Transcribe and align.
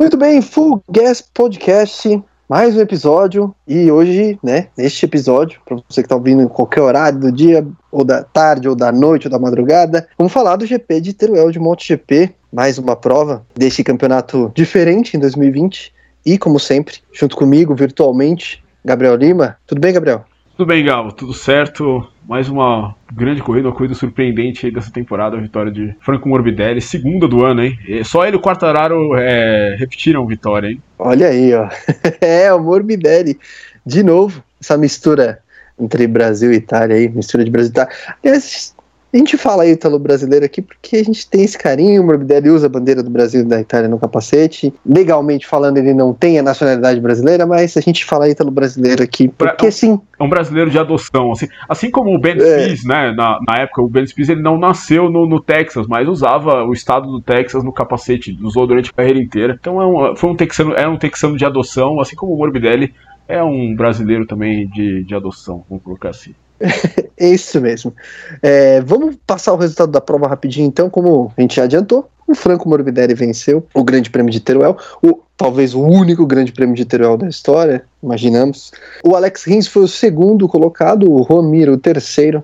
Muito 0.00 0.16
bem, 0.16 0.40
Full 0.40 0.82
Gas 0.90 1.20
Podcast, 1.20 2.22
mais 2.48 2.74
um 2.74 2.80
episódio. 2.80 3.54
E 3.68 3.90
hoje, 3.90 4.38
né, 4.42 4.68
neste 4.74 5.04
episódio, 5.04 5.60
para 5.62 5.76
você 5.76 6.00
que 6.00 6.06
está 6.06 6.16
ouvindo 6.16 6.40
em 6.40 6.48
qualquer 6.48 6.80
horário 6.80 7.18
do 7.18 7.30
dia, 7.30 7.68
ou 7.92 8.02
da 8.02 8.24
tarde, 8.24 8.66
ou 8.66 8.74
da 8.74 8.90
noite, 8.90 9.26
ou 9.26 9.30
da 9.30 9.38
madrugada, 9.38 10.08
vamos 10.16 10.32
falar 10.32 10.56
do 10.56 10.64
GP 10.64 11.02
de 11.02 11.12
Teruel 11.12 11.50
de 11.50 11.58
MotoGP, 11.58 12.34
mais 12.50 12.78
uma 12.78 12.96
prova 12.96 13.44
deste 13.54 13.84
campeonato 13.84 14.50
diferente 14.54 15.18
em 15.18 15.20
2020. 15.20 15.92
E, 16.24 16.38
como 16.38 16.58
sempre, 16.58 16.94
junto 17.12 17.36
comigo, 17.36 17.74
virtualmente, 17.74 18.64
Gabriel 18.82 19.16
Lima. 19.16 19.58
Tudo 19.66 19.82
bem, 19.82 19.92
Gabriel? 19.92 20.24
Tudo 20.60 20.68
bem, 20.68 20.84
Galo, 20.84 21.10
tudo 21.10 21.32
certo. 21.32 22.06
Mais 22.28 22.46
uma 22.46 22.94
grande 23.10 23.40
corrida, 23.40 23.68
uma 23.68 23.74
corrida 23.74 23.94
surpreendente 23.94 24.66
aí 24.66 24.70
dessa 24.70 24.92
temporada, 24.92 25.34
a 25.34 25.40
vitória 25.40 25.72
de 25.72 25.96
Franco 26.00 26.28
Morbidelli, 26.28 26.82
segunda 26.82 27.26
do 27.26 27.42
ano, 27.42 27.62
hein? 27.62 27.78
Só 28.04 28.26
ele 28.26 28.36
e 28.36 28.38
o 28.38 28.42
Quartararo 28.42 29.16
é, 29.16 29.74
repetiram 29.78 30.26
vitória, 30.26 30.68
hein? 30.68 30.82
Olha 30.98 31.28
aí, 31.28 31.54
ó. 31.54 31.66
é, 32.20 32.52
o 32.52 32.62
Morbidelli. 32.62 33.38
De 33.86 34.02
novo, 34.02 34.44
essa 34.60 34.76
mistura 34.76 35.38
entre 35.78 36.06
Brasil 36.06 36.52
e 36.52 36.56
Itália 36.56 36.94
aí, 36.94 37.08
mistura 37.08 37.42
de 37.42 37.50
Brasil 37.50 37.70
e 37.70 37.72
Itália. 37.72 37.94
Aliás, 38.22 38.76
a 39.12 39.16
gente 39.16 39.36
fala 39.36 39.66
ítalo 39.66 39.98
brasileiro 39.98 40.44
aqui 40.44 40.62
porque 40.62 40.96
a 40.96 41.04
gente 41.04 41.28
tem 41.28 41.42
esse 41.42 41.58
carinho. 41.58 42.02
O 42.02 42.06
Morbidelli 42.06 42.50
usa 42.50 42.66
a 42.66 42.70
bandeira 42.70 43.02
do 43.02 43.10
Brasil 43.10 43.40
e 43.40 43.44
da 43.44 43.60
Itália 43.60 43.88
no 43.88 43.98
capacete. 43.98 44.72
Legalmente 44.86 45.46
falando, 45.46 45.78
ele 45.78 45.92
não 45.92 46.14
tem 46.14 46.38
a 46.38 46.42
nacionalidade 46.42 47.00
brasileira, 47.00 47.44
mas 47.46 47.76
a 47.76 47.80
gente 47.80 48.04
fala 48.04 48.28
ítalo 48.28 48.50
brasileiro 48.50 49.02
aqui 49.02 49.28
porque 49.28 49.66
é 49.66 49.70
sim. 49.70 50.00
É 50.18 50.22
um 50.22 50.28
brasileiro 50.28 50.70
de 50.70 50.78
adoção. 50.78 51.32
Assim, 51.32 51.48
assim 51.68 51.90
como 51.90 52.14
o 52.14 52.18
Ben 52.18 52.36
é. 52.36 52.64
Spies, 52.64 52.84
né? 52.84 53.12
Na, 53.12 53.38
na, 53.46 53.62
época, 53.62 53.82
o 53.82 53.88
Ben 53.88 54.06
Spies 54.06 54.28
ele 54.28 54.42
não 54.42 54.58
nasceu 54.58 55.10
no, 55.10 55.26
no, 55.26 55.40
Texas, 55.40 55.86
mas 55.88 56.06
usava 56.06 56.62
o 56.64 56.72
estado 56.72 57.10
do 57.10 57.20
Texas 57.20 57.64
no 57.64 57.72
capacete, 57.72 58.38
usou 58.42 58.66
durante 58.66 58.90
a 58.90 58.92
carreira 58.92 59.18
inteira. 59.18 59.56
Então 59.58 59.80
é 59.80 59.86
um, 59.86 60.16
foi 60.16 60.30
um 60.30 60.36
texano, 60.36 60.74
é 60.74 60.86
um 60.86 60.96
texano 60.96 61.36
de 61.36 61.44
adoção, 61.44 61.98
assim 62.00 62.14
como 62.14 62.32
o 62.32 62.36
Morbidelli 62.36 62.94
é 63.30 63.42
um 63.42 63.74
brasileiro 63.76 64.26
também 64.26 64.66
de, 64.68 65.04
de 65.04 65.14
adoção, 65.14 65.64
vamos 65.68 65.84
colocar 65.84 66.10
assim. 66.10 66.34
É 67.20 67.28
isso 67.28 67.60
mesmo. 67.60 67.94
É, 68.42 68.80
vamos 68.80 69.14
passar 69.26 69.52
o 69.52 69.56
resultado 69.56 69.92
da 69.92 70.00
prova 70.00 70.26
rapidinho, 70.26 70.66
então, 70.66 70.88
como 70.88 71.30
a 71.36 71.40
gente 71.40 71.56
já 71.56 71.64
adiantou. 71.64 72.08
O 72.26 72.34
Franco 72.34 72.66
Morbidelli 72.66 73.12
venceu 73.12 73.66
o 73.74 73.84
Grande 73.84 74.08
Prêmio 74.08 74.32
de 74.32 74.40
Teruel, 74.40 74.76
o, 75.02 75.18
talvez 75.36 75.74
o 75.74 75.82
único 75.82 76.24
Grande 76.24 76.52
Prêmio 76.52 76.76
de 76.76 76.84
Teruel 76.84 77.18
da 77.18 77.28
história, 77.28 77.84
imaginamos. 78.02 78.70
O 79.04 79.16
Alex 79.16 79.44
Rins 79.44 79.66
foi 79.66 79.82
o 79.82 79.88
segundo 79.88 80.48
colocado, 80.48 81.10
o 81.10 81.22
Romiro 81.22 81.72
o 81.72 81.78
terceiro, 81.78 82.42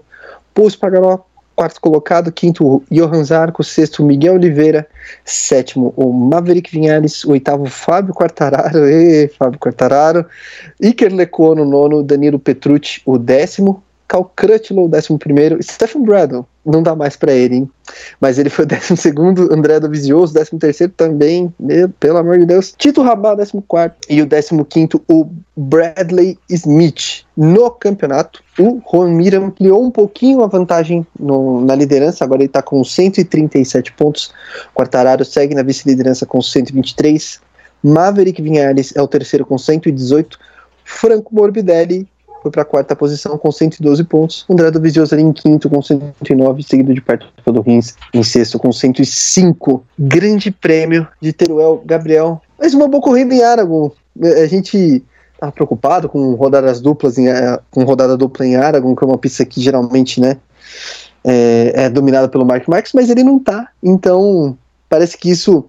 Paul 0.53 0.69
Spagaró 0.69 1.25
quarto 1.55 1.81
colocado, 1.81 2.31
quinto 2.31 2.83
Johan 2.91 3.25
Zarco, 3.25 3.65
sexto 3.65 4.05
Miguel 4.05 4.35
Oliveira, 4.35 4.87
sétimo 5.25 5.95
o 5.97 6.13
Maverick 6.13 6.71
Vinhares, 6.71 7.25
oitavo 7.25 7.65
Fábio 7.65 8.13
Quartararo, 8.13 8.87
e 8.87 9.29
Fábio 9.29 9.59
Quartararo, 9.59 10.27
Iker 10.81 11.15
Lecono, 11.15 11.65
nono, 11.65 12.03
Danilo 12.03 12.39
Petrucci, 12.39 13.01
o 13.07 13.17
décimo, 13.17 13.83
Cal 14.09 14.31
Crutchlow, 14.37 14.89
11. 14.89 15.63
Stephen 15.63 16.05
Bradle, 16.05 16.47
não 16.65 16.83
dá 16.83 16.95
mais 16.95 17.17
para 17.17 17.33
ele, 17.33 17.57
hein? 17.57 17.71
Mas 18.21 18.39
ele 18.39 18.51
foi 18.51 18.65
o 18.65 18.69
12. 18.69 19.53
André 19.53 19.81
do 19.81 19.91
Vizioso, 19.91 20.35
13 20.35 20.89
também, 20.89 21.53
meu, 21.59 21.89
pelo 21.89 22.19
amor 22.19 22.39
de 22.39 22.47
Deus. 22.47 22.73
Tito 22.77 23.03
Rabá, 23.03 23.37
14. 23.37 23.63
E 24.09 24.23
o 24.23 24.27
15, 24.65 24.89
o 25.09 25.29
Bradley 25.57 26.39
Smith. 26.49 27.25
No 27.37 27.71
campeonato, 27.71 28.43
o 28.59 28.81
Juan 28.91 29.11
Mir 29.11 29.35
ampliou 29.35 29.85
um 29.85 29.91
pouquinho 29.91 30.43
a 30.43 30.47
vantagem 30.47 31.07
no, 31.19 31.61
na 31.61 31.75
liderança, 31.75 32.25
agora 32.25 32.43
ele 32.43 32.47
está 32.47 32.63
com 32.63 32.83
137 32.83 33.93
pontos. 33.93 34.33
Quartararo 34.75 35.25
segue 35.25 35.55
na 35.55 35.63
vice-liderança 35.63 36.25
com 36.25 36.41
123. 36.41 37.41
Maverick 37.83 38.41
Vinhares 38.41 38.95
é 38.97 39.03
o 39.03 39.09
terceiro 39.09 39.45
com 39.45 39.59
118. 39.59 40.39
Franco 40.85 41.35
Morbidelli 41.35 42.09
foi 42.47 42.51
para 42.51 42.63
a 42.63 42.65
quarta 42.65 42.95
posição 42.95 43.37
com 43.37 43.51
112 43.51 44.05
pontos. 44.05 44.47
André 44.49 44.71
do 44.71 44.81
Vizioso 44.81 45.15
ali 45.15 45.23
em 45.25 45.33
quinto 45.33 45.69
com 45.69 45.83
109, 45.83 46.63
seguido 46.63 46.95
de 46.95 47.01
perto 47.01 47.27
pelo 47.45 47.61
Rins 47.61 47.95
em 48.15 48.23
sexto 48.23 48.59
com 48.59 48.73
105. 48.73 49.85
Grande 49.99 50.51
prêmio 50.51 51.09
de 51.21 51.33
Teruel 51.33 51.83
Gabriel. 51.85 52.41
Mas 52.59 52.73
uma 52.73 52.87
boa 52.87 53.03
corrida 53.03 53.35
em 53.35 53.43
Aragon. 53.43 53.91
É, 54.23 54.43
a 54.43 54.47
gente 54.47 55.03
estava 55.35 55.53
preocupado 55.53 56.09
com 56.09 56.35
rodadas 56.35 56.81
duplas 56.81 57.19
em, 57.19 57.29
é, 57.29 57.59
com 57.71 57.83
rodada 57.83 58.17
dupla 58.17 58.47
em 58.47 58.55
Aragon, 58.55 58.95
que 58.95 59.03
é 59.03 59.07
uma 59.07 59.19
pista 59.19 59.45
que 59.45 59.61
geralmente, 59.61 60.21
né, 60.21 60.37
é, 61.25 61.73
é 61.75 61.91
dominada 61.91 62.29
pelo 62.29 62.47
Mark 62.47 62.67
Marques, 62.69 62.93
mas 62.93 63.11
ele 63.11 63.25
não 63.25 63.41
tá. 63.41 63.69
Então, 63.83 64.57
parece 64.89 65.19
que 65.19 65.31
isso 65.31 65.65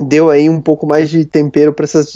deu 0.00 0.30
aí 0.30 0.48
um 0.48 0.60
pouco 0.60 0.86
mais 0.86 1.10
de 1.10 1.24
tempero 1.24 1.72
para 1.72 1.84
essas, 1.84 2.12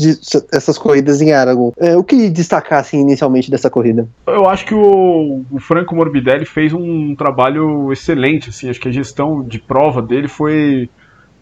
essas 0.52 0.78
corridas 0.78 1.20
em 1.20 1.32
Aragon. 1.32 1.72
É, 1.76 1.96
o 1.96 2.04
que 2.04 2.28
destacar 2.30 2.80
assim, 2.80 3.00
inicialmente 3.00 3.50
dessa 3.50 3.70
corrida? 3.70 4.08
Eu 4.26 4.48
acho 4.48 4.64
que 4.64 4.74
o, 4.74 5.44
o, 5.50 5.60
Franco 5.60 5.94
Morbidelli 5.94 6.44
fez 6.44 6.72
um 6.72 7.14
trabalho 7.14 7.92
excelente. 7.92 8.50
Assim, 8.50 8.68
acho 8.68 8.80
que 8.80 8.88
a 8.88 8.92
gestão 8.92 9.42
de 9.42 9.58
prova 9.58 10.00
dele 10.00 10.28
foi 10.28 10.88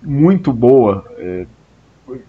muito 0.03 0.53
boa. 0.53 1.05
É, 1.19 1.47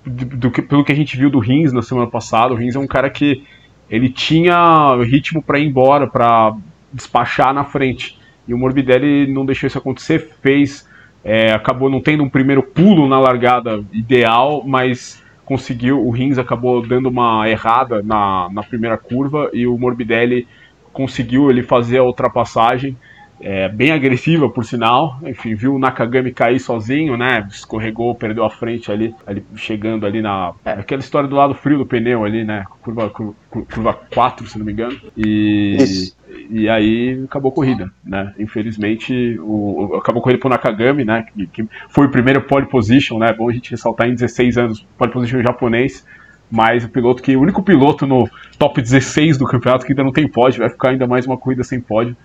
do, 0.05 0.49
do, 0.49 0.51
pelo 0.51 0.83
que 0.83 0.91
a 0.91 0.95
gente 0.95 1.17
viu 1.17 1.29
do 1.29 1.39
Rins 1.39 1.71
na 1.73 1.81
semana 1.81 2.07
passada, 2.07 2.53
o 2.53 2.57
Rins 2.57 2.75
é 2.75 2.79
um 2.79 2.87
cara 2.87 3.09
que 3.09 3.43
ele 3.89 4.09
tinha 4.09 4.95
ritmo 5.03 5.41
para 5.41 5.59
ir 5.59 5.67
embora, 5.67 6.07
para 6.07 6.55
despachar 6.93 7.53
na 7.53 7.63
frente. 7.63 8.17
E 8.47 8.53
o 8.53 8.57
Morbidelli 8.57 9.31
não 9.31 9.45
deixou 9.45 9.67
isso 9.67 9.77
acontecer, 9.77 10.31
fez 10.41 10.87
é, 11.23 11.51
acabou 11.51 11.89
não 11.89 12.01
tendo 12.01 12.23
um 12.23 12.29
primeiro 12.29 12.63
pulo 12.63 13.07
na 13.07 13.19
largada 13.19 13.83
ideal, 13.91 14.63
mas 14.65 15.21
conseguiu. 15.45 16.05
O 16.05 16.09
Rins 16.11 16.37
acabou 16.37 16.85
dando 16.85 17.09
uma 17.09 17.47
errada 17.49 18.01
na, 18.01 18.49
na 18.51 18.63
primeira 18.63 18.97
curva 18.97 19.49
e 19.53 19.67
o 19.67 19.77
Morbidelli 19.77 20.47
conseguiu 20.91 21.49
ele 21.49 21.63
fazer 21.63 21.99
a 21.99 22.03
ultrapassagem. 22.03 22.97
É, 23.41 23.67
bem 23.69 23.91
agressiva, 23.91 24.49
por 24.49 24.63
sinal. 24.63 25.19
Enfim, 25.23 25.55
viu 25.55 25.75
o 25.75 25.79
Nakagami 25.79 26.31
cair 26.31 26.59
sozinho, 26.59 27.17
né? 27.17 27.47
Escorregou, 27.49 28.13
perdeu 28.13 28.45
a 28.45 28.49
frente 28.49 28.91
ali, 28.91 29.15
ali 29.25 29.43
chegando 29.55 30.05
ali 30.05 30.21
na. 30.21 30.53
É, 30.63 30.71
aquela 30.71 31.01
história 31.01 31.27
do 31.27 31.35
lado 31.35 31.53
frio 31.53 31.77
do 31.77 31.85
pneu 31.85 32.23
ali, 32.23 32.43
né? 32.43 32.65
Curva, 32.81 33.09
curva, 33.09 33.35
curva 33.49 33.93
4, 34.13 34.47
se 34.47 34.57
não 34.57 34.65
me 34.65 34.71
engano. 34.71 34.97
E. 35.17 35.75
Isso 35.79 36.21
e 36.49 36.67
aí 36.69 37.23
acabou 37.25 37.51
a 37.51 37.53
corrida, 37.53 37.91
né? 38.03 38.33
Infelizmente, 38.37 39.39
o, 39.39 39.95
acabou 39.95 40.19
a 40.19 40.23
corrida 40.23 40.39
pro 40.39 40.49
Nakagami, 40.49 41.05
né? 41.05 41.23
Que, 41.23 41.47
que, 41.47 41.67
foi 41.89 42.07
o 42.07 42.11
primeiro 42.11 42.41
pole 42.41 42.65
position, 42.65 43.17
né? 43.17 43.33
Bom 43.33 43.49
a 43.49 43.53
gente 43.53 43.71
ressaltar 43.71 44.07
em 44.07 44.13
16 44.13 44.57
anos, 44.57 44.85
pole 44.97 45.11
position 45.11 45.41
japonês, 45.41 46.05
mas 46.49 46.83
o 46.83 46.89
piloto 46.89 47.21
que 47.23 47.35
o 47.35 47.41
único 47.41 47.63
piloto 47.63 48.05
no 48.05 48.29
top 48.57 48.81
16 48.81 49.37
do 49.37 49.45
campeonato 49.45 49.85
que 49.85 49.93
ainda 49.93 50.03
não 50.03 50.11
tem 50.11 50.27
pódio, 50.27 50.59
vai 50.59 50.69
ficar 50.69 50.89
ainda 50.89 51.07
mais 51.07 51.25
uma 51.25 51.37
corrida 51.37 51.63
sem 51.63 51.79
pódio. 51.79 52.15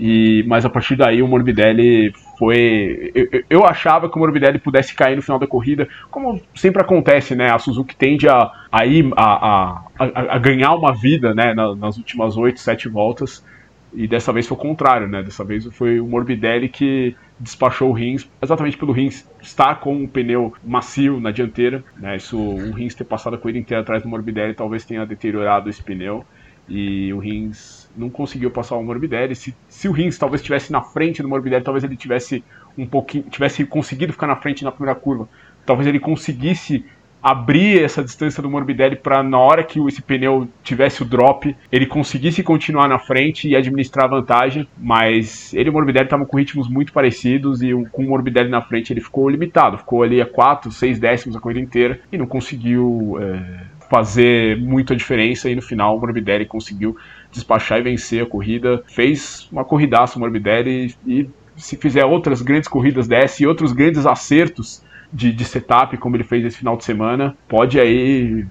E, 0.00 0.44
mas 0.46 0.64
a 0.64 0.70
partir 0.70 0.94
daí 0.94 1.20
o 1.20 1.26
Morbidelli 1.26 2.12
foi. 2.38 3.10
Eu, 3.12 3.44
eu, 3.50 3.66
achava 3.66 4.08
que 4.08 4.16
o 4.16 4.20
Morbidelli 4.20 4.60
pudesse 4.60 4.94
cair 4.94 5.16
no 5.16 5.22
final 5.22 5.40
da 5.40 5.46
corrida, 5.46 5.88
como 6.08 6.40
sempre 6.54 6.80
acontece, 6.80 7.34
né? 7.34 7.50
A 7.50 7.58
Suzuki 7.58 7.96
tende 7.96 8.28
a, 8.28 8.48
a, 8.70 8.86
ir, 8.86 9.10
a, 9.16 9.82
a, 9.98 10.34
a 10.36 10.38
ganhar 10.38 10.72
uma 10.74 10.94
vida 10.94 11.34
né? 11.34 11.52
nas 11.52 11.96
últimas 11.96 12.36
8, 12.36 12.60
7 12.60 12.88
voltas. 12.88 13.44
E 13.92 14.06
dessa 14.06 14.32
vez 14.32 14.46
foi 14.46 14.56
o 14.56 14.60
contrário, 14.60 15.08
né? 15.08 15.20
Dessa 15.20 15.42
vez 15.42 15.66
foi 15.72 15.98
o 15.98 16.06
Morbidelli 16.06 16.68
que 16.68 17.16
despachou 17.40 17.90
o 17.90 17.92
Rins, 17.92 18.28
exatamente 18.40 18.76
pelo 18.76 18.92
Rins 18.92 19.28
estar 19.42 19.76
com 19.80 19.94
um 19.94 20.06
pneu 20.06 20.52
macio 20.64 21.18
na 21.18 21.32
dianteira, 21.32 21.82
né? 21.96 22.16
Isso, 22.16 22.38
o 22.38 22.70
Rins 22.72 22.94
ter 22.94 23.04
passado 23.04 23.34
a 23.34 23.38
corrida 23.38 23.58
inteira 23.58 23.80
atrás 23.80 24.02
do 24.02 24.08
Morbidelli 24.08 24.54
talvez 24.54 24.84
tenha 24.84 25.04
deteriorado 25.04 25.68
esse 25.68 25.82
pneu 25.82 26.24
e 26.68 27.12
o 27.12 27.18
Rins 27.18 27.77
não 27.98 28.08
conseguiu 28.08 28.50
passar 28.50 28.76
o 28.76 28.82
Morbidelli. 28.82 29.34
Se, 29.34 29.54
se 29.68 29.88
o 29.88 29.92
Rins 29.92 30.16
talvez 30.16 30.40
estivesse 30.40 30.72
na 30.72 30.80
frente 30.80 31.22
do 31.22 31.28
Morbidelli, 31.28 31.64
talvez 31.64 31.84
ele 31.84 31.96
tivesse 31.96 32.44
um 32.76 32.86
pouquinho, 32.86 33.24
tivesse 33.24 33.64
conseguido 33.64 34.12
ficar 34.12 34.26
na 34.26 34.36
frente 34.36 34.64
na 34.64 34.72
primeira 34.72 34.98
curva. 34.98 35.28
Talvez 35.66 35.86
ele 35.86 36.00
conseguisse 36.00 36.84
abrir 37.22 37.82
essa 37.82 38.02
distância 38.02 38.42
do 38.42 38.48
Morbidelli 38.48 38.96
para 38.96 39.22
na 39.22 39.38
hora 39.38 39.64
que 39.64 39.80
esse 39.80 40.00
pneu 40.00 40.48
tivesse 40.62 41.02
o 41.02 41.04
drop, 41.04 41.54
ele 41.70 41.86
conseguisse 41.86 42.42
continuar 42.42 42.88
na 42.88 42.98
frente 42.98 43.48
e 43.48 43.56
administrar 43.56 44.06
a 44.06 44.08
vantagem, 44.08 44.68
mas 44.78 45.52
ele 45.52 45.68
e 45.68 45.70
o 45.70 45.72
Morbidelli 45.72 46.06
estavam 46.06 46.24
com 46.24 46.38
ritmos 46.38 46.68
muito 46.68 46.92
parecidos 46.92 47.60
e 47.60 47.72
com 47.90 48.04
o 48.04 48.08
Morbidelli 48.08 48.48
na 48.48 48.62
frente 48.62 48.92
ele 48.92 49.00
ficou 49.00 49.28
limitado, 49.28 49.78
ficou 49.78 50.02
ali 50.02 50.20
a 50.20 50.26
4, 50.26 50.70
6 50.70 50.98
décimos 51.00 51.36
a 51.36 51.40
corrida 51.40 51.60
inteira 51.60 52.00
e 52.12 52.16
não 52.16 52.26
conseguiu 52.26 53.18
é, 53.20 53.62
fazer 53.90 54.58
muita 54.60 54.94
diferença 54.94 55.48
e 55.48 55.54
no 55.54 55.62
final 55.62 55.96
o 55.96 56.00
Morbidelli 56.00 56.46
conseguiu 56.46 56.96
despachar 57.32 57.78
e 57.80 57.82
vencer 57.82 58.22
a 58.22 58.26
corrida. 58.26 58.82
Fez 58.86 59.48
uma 59.50 59.64
corridaça 59.64 60.16
o 60.16 60.20
Morbidelli 60.20 60.94
e 61.06 61.28
se 61.56 61.76
fizer 61.76 62.04
outras 62.04 62.40
grandes 62.42 62.68
corridas 62.68 63.08
dessa 63.08 63.42
e 63.42 63.46
outros 63.46 63.72
grandes 63.72 64.06
acertos 64.06 64.82
de, 65.12 65.32
de 65.32 65.44
setup, 65.44 65.96
como 65.96 66.16
ele 66.16 66.24
fez 66.24 66.44
esse 66.44 66.58
final 66.58 66.76
de 66.76 66.84
semana, 66.84 67.36
pode 67.48 67.80
aí 67.80 68.46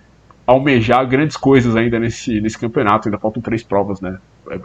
almejar 0.46 1.08
grandes 1.08 1.38
coisas 1.38 1.76
ainda 1.76 2.00
nesse, 2.00 2.42
nesse 2.42 2.58
campeonato. 2.58 3.08
Ainda 3.08 3.20
faltam 3.20 3.42
três 3.42 3.64
provas, 3.64 4.02
né? 4.02 4.18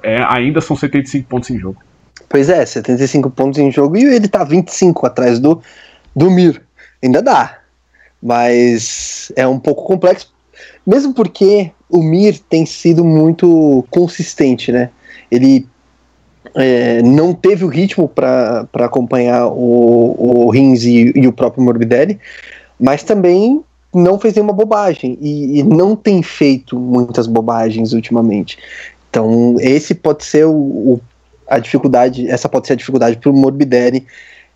É, 0.02 0.22
ainda 0.28 0.60
são 0.60 0.76
75 0.76 1.28
pontos 1.28 1.50
em 1.50 1.58
jogo. 1.58 1.82
Pois 2.28 2.48
é, 2.48 2.64
75 2.64 3.30
pontos 3.30 3.58
em 3.58 3.70
jogo 3.70 3.96
e 3.96 4.04
ele 4.04 4.28
tá 4.28 4.42
25 4.44 5.06
atrás 5.06 5.38
do, 5.38 5.62
do 6.14 6.30
Mir. 6.30 6.62
Ainda 7.02 7.20
dá. 7.20 7.58
mas 8.22 9.32
é 9.34 9.46
um 9.46 9.58
pouco 9.58 9.84
complexo, 9.84 10.31
mesmo 10.86 11.14
porque 11.14 11.70
o 11.88 12.02
Mir 12.02 12.38
tem 12.48 12.64
sido 12.64 13.04
muito 13.04 13.84
consistente, 13.90 14.72
né? 14.72 14.90
Ele 15.30 15.66
é, 16.54 17.02
não 17.02 17.32
teve 17.32 17.64
o 17.64 17.68
ritmo 17.68 18.08
para 18.08 18.66
acompanhar 18.74 19.46
o, 19.46 20.46
o 20.46 20.50
Rins 20.50 20.84
e, 20.84 21.12
e, 21.14 21.26
o 21.26 21.32
próprio 21.32 21.62
Morbidelli, 21.62 22.18
mas 22.78 23.02
também 23.02 23.62
não 23.94 24.18
fez 24.18 24.34
nenhuma 24.34 24.52
bobagem 24.52 25.18
e, 25.20 25.60
e, 25.60 25.62
não 25.62 25.94
tem 25.94 26.22
feito 26.22 26.78
muitas 26.78 27.26
bobagens 27.26 27.92
ultimamente. 27.92 28.58
Então, 29.10 29.56
esse 29.60 29.94
pode 29.94 30.24
ser 30.24 30.46
o, 30.46 30.52
o 30.52 31.00
a 31.46 31.58
dificuldade, 31.58 32.28
essa 32.28 32.48
pode 32.48 32.66
ser 32.66 32.72
a 32.72 32.76
dificuldade 32.76 33.18
para 33.18 33.30
o 33.30 33.36
Morbidelli, 33.36 34.06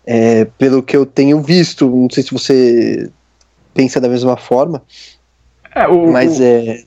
é, 0.05 0.45
pelo 0.57 0.81
que 0.81 0.97
eu 0.97 1.05
tenho 1.05 1.41
visto. 1.41 1.87
Não 1.87 2.09
sei 2.09 2.23
se 2.23 2.31
você 2.31 3.09
pensa 3.73 4.01
da 4.01 4.09
mesma 4.09 4.35
forma. 4.35 4.81
É, 5.77 5.87
o, 5.87 6.11
mas 6.11 6.41
é. 6.41 6.83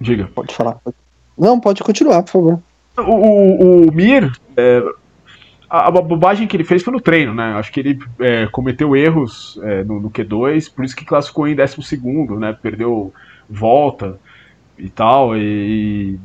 Diga. 0.00 0.28
Pode 0.34 0.54
falar. 0.54 0.78
Não, 1.38 1.60
pode 1.60 1.82
continuar, 1.82 2.22
por 2.22 2.30
favor. 2.30 2.60
O, 2.96 3.02
o, 3.02 3.88
o 3.88 3.92
Mir, 3.92 4.30
é, 4.56 4.82
a, 5.70 5.88
a, 5.88 5.90
bobagem 5.90 6.46
que 6.46 6.56
ele 6.56 6.64
fez 6.64 6.82
foi 6.82 6.92
no 6.92 7.00
treino, 7.00 7.34
né? 7.34 7.54
Acho 7.54 7.72
que 7.72 7.80
ele 7.80 7.98
é, 8.20 8.46
cometeu 8.46 8.96
erros 8.96 9.58
é, 9.62 9.84
no, 9.84 10.00
no, 10.00 10.10
Q2, 10.10 10.72
por 10.72 10.84
isso 10.84 10.96
que 10.96 11.04
classificou 11.04 11.46
em 11.46 11.54
12, 11.54 12.00
né? 12.38 12.56
Perdeu 12.60 13.12
volta 13.48 14.18
e 14.78 14.88
tal. 14.88 15.36
E, 15.36 16.18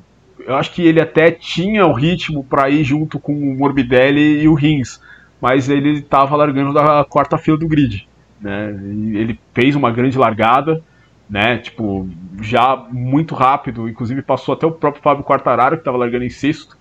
eu 0.45 0.55
acho 0.55 0.71
que 0.71 0.81
ele 0.81 0.99
até 0.99 1.29
tinha 1.29 1.85
o 1.85 1.93
ritmo 1.93 2.43
para 2.43 2.69
ir 2.69 2.83
junto 2.83 3.19
com 3.19 3.33
o 3.33 3.55
Morbidelli 3.55 4.41
e 4.41 4.47
o 4.47 4.55
Rins, 4.55 4.99
mas 5.39 5.69
ele 5.69 5.99
estava 5.99 6.35
largando 6.35 6.73
da 6.73 7.03
quarta 7.03 7.37
fila 7.37 7.57
do 7.57 7.67
grid. 7.67 8.07
Né? 8.41 8.71
E 8.83 9.17
ele 9.17 9.39
fez 9.53 9.75
uma 9.75 9.91
grande 9.91 10.17
largada, 10.17 10.81
né? 11.29 11.57
Tipo, 11.57 12.09
já 12.41 12.75
muito 12.91 13.35
rápido, 13.35 13.87
inclusive 13.87 14.21
passou 14.21 14.53
até 14.53 14.65
o 14.65 14.71
próprio 14.71 15.03
Fábio 15.03 15.23
Quartararo, 15.23 15.77
que 15.77 15.81
estava 15.81 15.97
largando 15.97 16.25
em 16.25 16.29
sexto. 16.29 16.77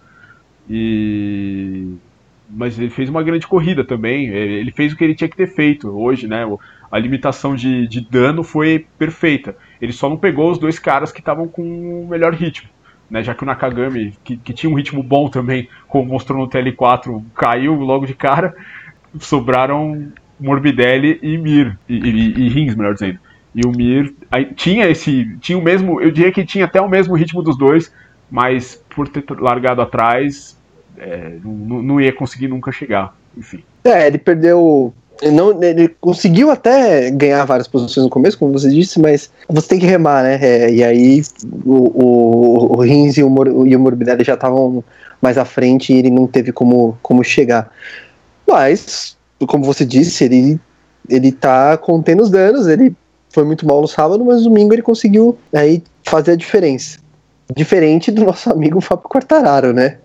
E 0.69 1.97
mas 2.51 2.79
ele 2.79 2.89
fez 2.89 3.11
uma 3.11 3.23
grande 3.23 3.47
corrida 3.47 3.85
também. 3.85 4.29
Ele 4.29 4.73
fez 4.73 4.93
o 4.93 4.97
que 4.97 5.05
ele 5.05 5.15
tinha 5.15 5.29
que 5.29 5.37
ter 5.37 5.49
feito 5.49 5.89
hoje, 5.89 6.27
né? 6.27 6.45
A 6.91 6.99
limitação 6.99 7.55
de, 7.55 7.87
de 7.87 8.01
dano 8.01 8.43
foi 8.43 8.87
perfeita. 8.99 9.55
Ele 9.81 9.93
só 9.93 10.09
não 10.09 10.17
pegou 10.17 10.51
os 10.51 10.59
dois 10.59 10.79
caras 10.79 11.13
que 11.13 11.21
estavam 11.21 11.47
com 11.47 11.63
o 11.63 12.09
melhor 12.09 12.33
ritmo. 12.33 12.71
Né, 13.11 13.23
já 13.23 13.35
que 13.35 13.43
o 13.43 13.47
Nakagami, 13.47 14.13
que, 14.23 14.37
que 14.37 14.53
tinha 14.53 14.69
um 14.69 14.75
ritmo 14.75 15.03
bom 15.03 15.31
também, 15.31 15.67
como 15.89 16.11
mostrou 16.11 16.39
no 16.39 16.47
TL4, 16.47 17.23
caiu 17.35 17.75
logo 17.75 18.05
de 18.05 18.13
cara, 18.13 18.55
sobraram 19.19 20.13
Morbidelli 20.39 21.19
e 21.23 21.39
Mir, 21.39 21.79
e, 21.89 21.95
e, 21.97 22.39
e 22.39 22.49
Rins, 22.51 22.75
melhor 22.75 22.93
dizendo. 22.93 23.19
E 23.55 23.67
o 23.67 23.71
Mir 23.71 24.15
tinha 24.55 24.89
esse. 24.89 25.37
Tinha 25.41 25.59
o 25.59 25.63
mesmo. 25.63 26.01
Eu 26.01 26.11
diria 26.11 26.33
que 26.33 26.45
tinha 26.45 26.65
até 26.65 26.81
o 26.81 26.89
mesmo 26.89 27.15
ritmo 27.15 27.43
dos 27.43 27.57
dois, 27.57 27.93
mas 28.31 28.83
por 28.95 29.09
ter 29.09 29.25
largado 29.41 29.81
atrás, 29.81 30.57
é, 30.97 31.37
não, 31.43 31.83
não 31.83 32.01
ia 32.01 32.13
conseguir 32.13 32.49
nunca 32.49 32.71
chegar. 32.71 33.17
Enfim. 33.37 33.63
É, 33.85 34.07
ele 34.07 34.19
perdeu 34.19 34.93
ele, 35.21 35.33
não, 35.33 35.63
ele 35.63 35.89
conseguiu 36.01 36.51
até 36.51 37.11
ganhar 37.11 37.45
várias 37.45 37.67
posições 37.67 38.05
no 38.05 38.11
começo, 38.11 38.39
como 38.39 38.53
você 38.53 38.71
disse, 38.71 39.01
mas 39.01 39.31
você 39.49 39.69
tem 39.69 39.79
que 39.79 39.87
remar, 39.87 40.23
né? 40.23 40.39
É, 40.41 40.71
e 40.71 40.85
aí 40.85 41.23
o, 41.65 41.75
o, 41.75 42.77
o 42.77 42.81
Rins 42.81 43.17
e 43.17 43.23
o, 43.23 43.31
Mor, 43.31 43.49
e 43.67 43.75
o 43.75 43.81
Morbidelli 43.81 44.25
já 44.25 44.35
estavam 44.35 44.85
mais 45.21 45.37
à 45.37 45.45
frente 45.45 45.93
e 45.93 45.99
ele 45.99 46.11
não 46.11 46.27
teve 46.27 46.53
como, 46.53 46.97
como 47.03 47.25
chegar. 47.25 47.71
Mas, 48.47 49.17
como 49.47 49.65
você 49.65 49.85
disse, 49.85 50.25
ele, 50.25 50.61
ele 51.09 51.33
tá 51.33 51.77
contendo 51.77 52.23
os 52.23 52.31
danos, 52.31 52.69
ele 52.69 52.95
foi 53.31 53.45
muito 53.45 53.67
mal 53.67 53.81
no 53.81 53.89
sábado, 53.89 54.25
mas 54.25 54.39
no 54.39 54.51
domingo 54.51 54.75
ele 54.75 54.83
conseguiu 54.83 55.39
aí 55.53 55.83
fazer 56.05 56.33
a 56.33 56.37
diferença. 56.37 56.99
Diferente 57.55 58.11
do 58.11 58.25
nosso 58.25 58.51
amigo 58.51 58.81
Fábio 58.81 59.09
Quartararo, 59.09 59.73
né? 59.73 59.99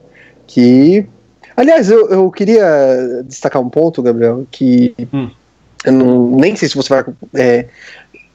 Que 0.48 1.08
Aliás, 1.56 1.90
eu, 1.90 2.10
eu 2.10 2.32
queria 2.32 3.24
destacar 3.26 3.62
um 3.62 3.70
ponto, 3.70 4.02
Gabriel, 4.02 4.46
que 4.50 4.96
hum. 5.14 5.30
eu 5.86 5.92
não, 5.92 6.32
nem 6.32 6.56
sei 6.56 6.68
se 6.68 6.76
você 6.76 6.90
vai 6.90 7.06
é, 7.36 7.68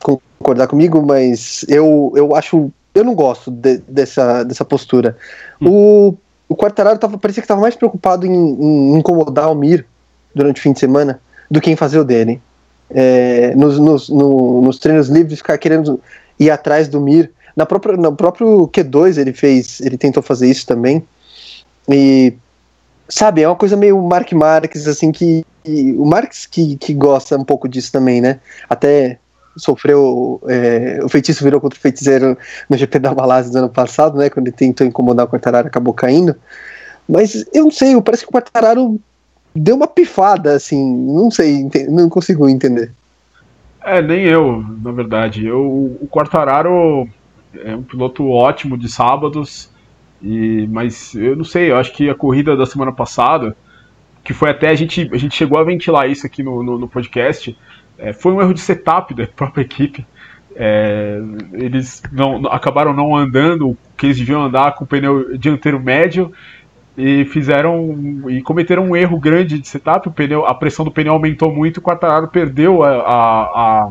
concordar 0.03 0.69
comigo, 0.69 1.05
mas 1.05 1.65
eu, 1.69 2.13
eu 2.17 2.35
acho. 2.35 2.71
Eu 2.95 3.05
não 3.05 3.15
gosto 3.15 3.51
de, 3.51 3.79
dessa, 3.89 4.43
dessa 4.45 4.65
postura. 4.65 5.17
Hum. 5.61 5.69
O, 5.69 6.17
o 6.49 6.57
Quartararo 6.57 6.99
tava, 6.99 7.19
parecia 7.19 7.43
que 7.43 7.45
estava 7.45 7.61
mais 7.61 7.75
preocupado 7.75 8.27
em, 8.27 8.33
em, 8.33 8.99
incomodar 8.99 9.51
o 9.51 9.55
Mir 9.55 9.85
durante 10.35 10.61
o 10.61 10.63
fim 10.63 10.73
de 10.73 10.81
semana 10.81 11.21
do 11.51 11.61
que 11.61 11.71
em 11.71 11.77
fazer 11.77 11.99
o 11.99 12.05
dele. 12.05 12.41
É, 12.91 13.55
nos, 13.55 13.79
nos, 13.79 14.09
no, 14.09 14.63
nos 14.63 14.79
treinos 14.79 15.09
livres, 15.09 15.39
ficar 15.39 15.59
querendo 15.59 16.01
ir 16.39 16.51
atrás 16.51 16.89
do 16.89 17.01
Mir. 17.01 17.31
Na 17.57 17.67
própria, 17.67 17.97
no 17.97 18.15
próprio 18.15 18.69
Q2 18.69 19.19
ele 19.19 19.33
fez, 19.33 19.81
ele 19.81 19.99
tentou 19.99 20.23
fazer 20.23 20.49
isso 20.49 20.67
também. 20.67 21.05
E 21.89 22.35
Sabe, 23.09 23.43
é 23.43 23.49
uma 23.49 23.57
coisa 23.57 23.75
meio 23.75 24.01
Mark 24.03 24.31
Marques, 24.33 24.87
assim, 24.87 25.11
que. 25.11 25.45
o 25.65 26.05
Marx 26.05 26.45
que, 26.45 26.77
que 26.77 26.93
gosta 26.93 27.37
um 27.39 27.45
pouco 27.45 27.67
disso 27.67 27.91
também, 27.91 28.21
né? 28.21 28.39
Até 28.69 29.19
sofreu. 29.57 30.41
É, 30.47 31.01
o 31.03 31.09
feitiço 31.09 31.43
virou 31.43 31.59
contra 31.59 31.79
o 31.79 31.81
feiticeiro 31.81 32.37
no 32.69 32.77
GP 32.77 32.99
da 32.99 33.15
Malásia 33.15 33.51
do 33.51 33.59
ano 33.59 33.71
passado, 33.71 34.19
né? 34.19 34.29
Quando 34.29 34.49
ele 34.49 34.57
tentou 34.57 34.87
incomodar 34.87 35.25
o 35.25 35.29
Quartararo 35.29 35.67
acabou 35.67 35.95
caindo. 35.95 36.37
Mas 37.09 37.47
eu 37.55 37.65
não 37.65 37.71
sei, 37.71 37.99
parece 38.03 38.25
que 38.25 38.29
o 38.29 38.33
Quartararo 38.33 39.01
deu 39.59 39.77
uma 39.77 39.87
pifada, 39.87 40.55
assim, 40.55 40.83
não 41.13 41.31
sei, 41.31 41.69
não 41.89 42.09
consigo 42.09 42.49
entender. 42.49 42.93
É, 43.83 44.03
nem 44.03 44.25
eu, 44.25 44.65
na 44.83 44.93
verdade. 44.93 45.47
Eu, 45.47 45.65
o 46.01 46.09
Quartararo 46.11 47.09
é 47.57 47.75
um 47.75 47.83
piloto 47.83 48.29
ótimo 48.29 48.77
de 48.77 48.89
sábados. 48.89 49.71
E, 50.23 50.67
mas 50.69 51.15
eu 51.15 51.37
não 51.37 51.45
sei, 51.45 51.71
eu 51.71 51.77
acho 51.77 51.93
que 51.93 52.11
a 52.11 52.15
corrida 52.15 52.57
da 52.57 52.67
semana 52.67 52.93
passada, 52.93 53.57
que 54.25 54.35
foi 54.35 54.51
até 54.51 54.69
a 54.69 54.75
gente, 54.75 55.09
a 55.13 55.17
gente 55.17 55.35
chegou 55.35 55.59
a 55.59 55.65
ventilar 55.65 56.11
isso 56.11 56.27
aqui 56.27 56.43
no, 56.43 56.63
no, 56.63 56.79
no 56.79 56.89
podcast, 56.89 57.57
é, 57.97 58.13
foi 58.13 58.33
um 58.33 58.41
erro 58.41 58.53
de 58.53 58.61
setup 58.61 59.15
da 59.15 59.27
própria 59.35 59.63
equipe. 59.63 60.07
É, 60.57 61.21
eles 61.53 62.03
não, 62.11 62.47
acabaram 62.49 62.93
não 62.93 63.15
andando 63.15 63.71
o 63.71 63.79
que 63.97 64.07
eles 64.07 64.19
deviam 64.19 64.43
andar 64.43 64.75
com 64.75 64.83
o 64.83 64.87
pneu 64.87 65.39
dianteiro 65.39 65.79
médio 65.79 66.33
e 66.99 67.25
fizeram 67.27 68.27
e 68.29 68.43
cometeram 68.43 68.83
um 68.83 68.97
erro 68.97 69.21
grande 69.21 69.61
de 69.61 69.69
setup. 69.69 70.09
O 70.09 70.11
pneu, 70.11 70.45
a 70.45 70.53
pressão 70.53 70.85
do 70.85 70.91
pneu 70.91 71.13
aumentou 71.13 71.55
muito 71.55 71.77
e 71.77 71.79
o 71.79 71.83
Quartararo 71.83 72.27
perdeu 72.27 72.83
a, 72.83 72.91
a, 72.91 73.85
a 73.85 73.89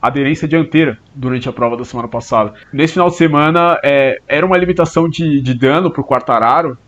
aderência 0.00 0.48
dianteira 0.48 0.98
durante 1.14 1.46
a 1.46 1.52
prova 1.52 1.76
da 1.76 1.84
semana 1.84 2.08
passada. 2.08 2.54
Nesse 2.72 2.94
final 2.94 3.10
de 3.10 3.16
semana 3.16 3.78
é, 3.84 4.22
era 4.26 4.46
uma 4.46 4.56
limitação 4.56 5.10
de, 5.10 5.42
de 5.42 5.52
dano 5.52 5.90
para 5.90 6.00
o 6.00 6.04
Quartararo, 6.04 6.78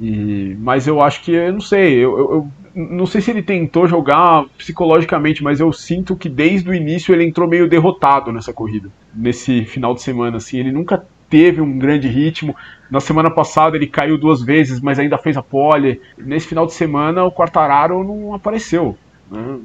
e, 0.00 0.56
mas 0.58 0.86
eu 0.86 1.02
acho 1.02 1.22
que, 1.22 1.32
eu 1.32 1.52
não 1.52 1.60
sei, 1.60 1.96
eu, 1.96 2.18
eu, 2.18 2.30
eu, 2.32 2.50
não 2.74 3.04
sei 3.04 3.20
se 3.20 3.30
ele 3.30 3.42
tentou 3.42 3.86
jogar 3.86 4.46
psicologicamente, 4.56 5.44
mas 5.44 5.60
eu 5.60 5.70
sinto 5.70 6.16
que 6.16 6.30
desde 6.30 6.70
o 6.70 6.74
início 6.74 7.14
ele 7.14 7.24
entrou 7.24 7.46
meio 7.46 7.68
derrotado 7.68 8.32
nessa 8.32 8.54
corrida, 8.54 8.88
nesse 9.14 9.66
final 9.66 9.94
de 9.94 10.00
semana, 10.00 10.38
assim, 10.38 10.58
ele 10.58 10.72
nunca 10.72 11.04
teve 11.34 11.60
um 11.60 11.76
grande 11.76 12.06
ritmo. 12.06 12.54
Na 12.88 13.00
semana 13.00 13.28
passada 13.28 13.76
ele 13.76 13.88
caiu 13.88 14.16
duas 14.16 14.40
vezes, 14.40 14.80
mas 14.80 15.00
ainda 15.00 15.18
fez 15.18 15.36
a 15.36 15.42
pole. 15.42 16.00
Nesse 16.16 16.46
final 16.46 16.64
de 16.64 16.72
semana 16.72 17.24
o 17.24 17.32
Quartararo 17.32 18.04
não 18.04 18.32
apareceu. 18.32 18.96
Né? 19.28 19.58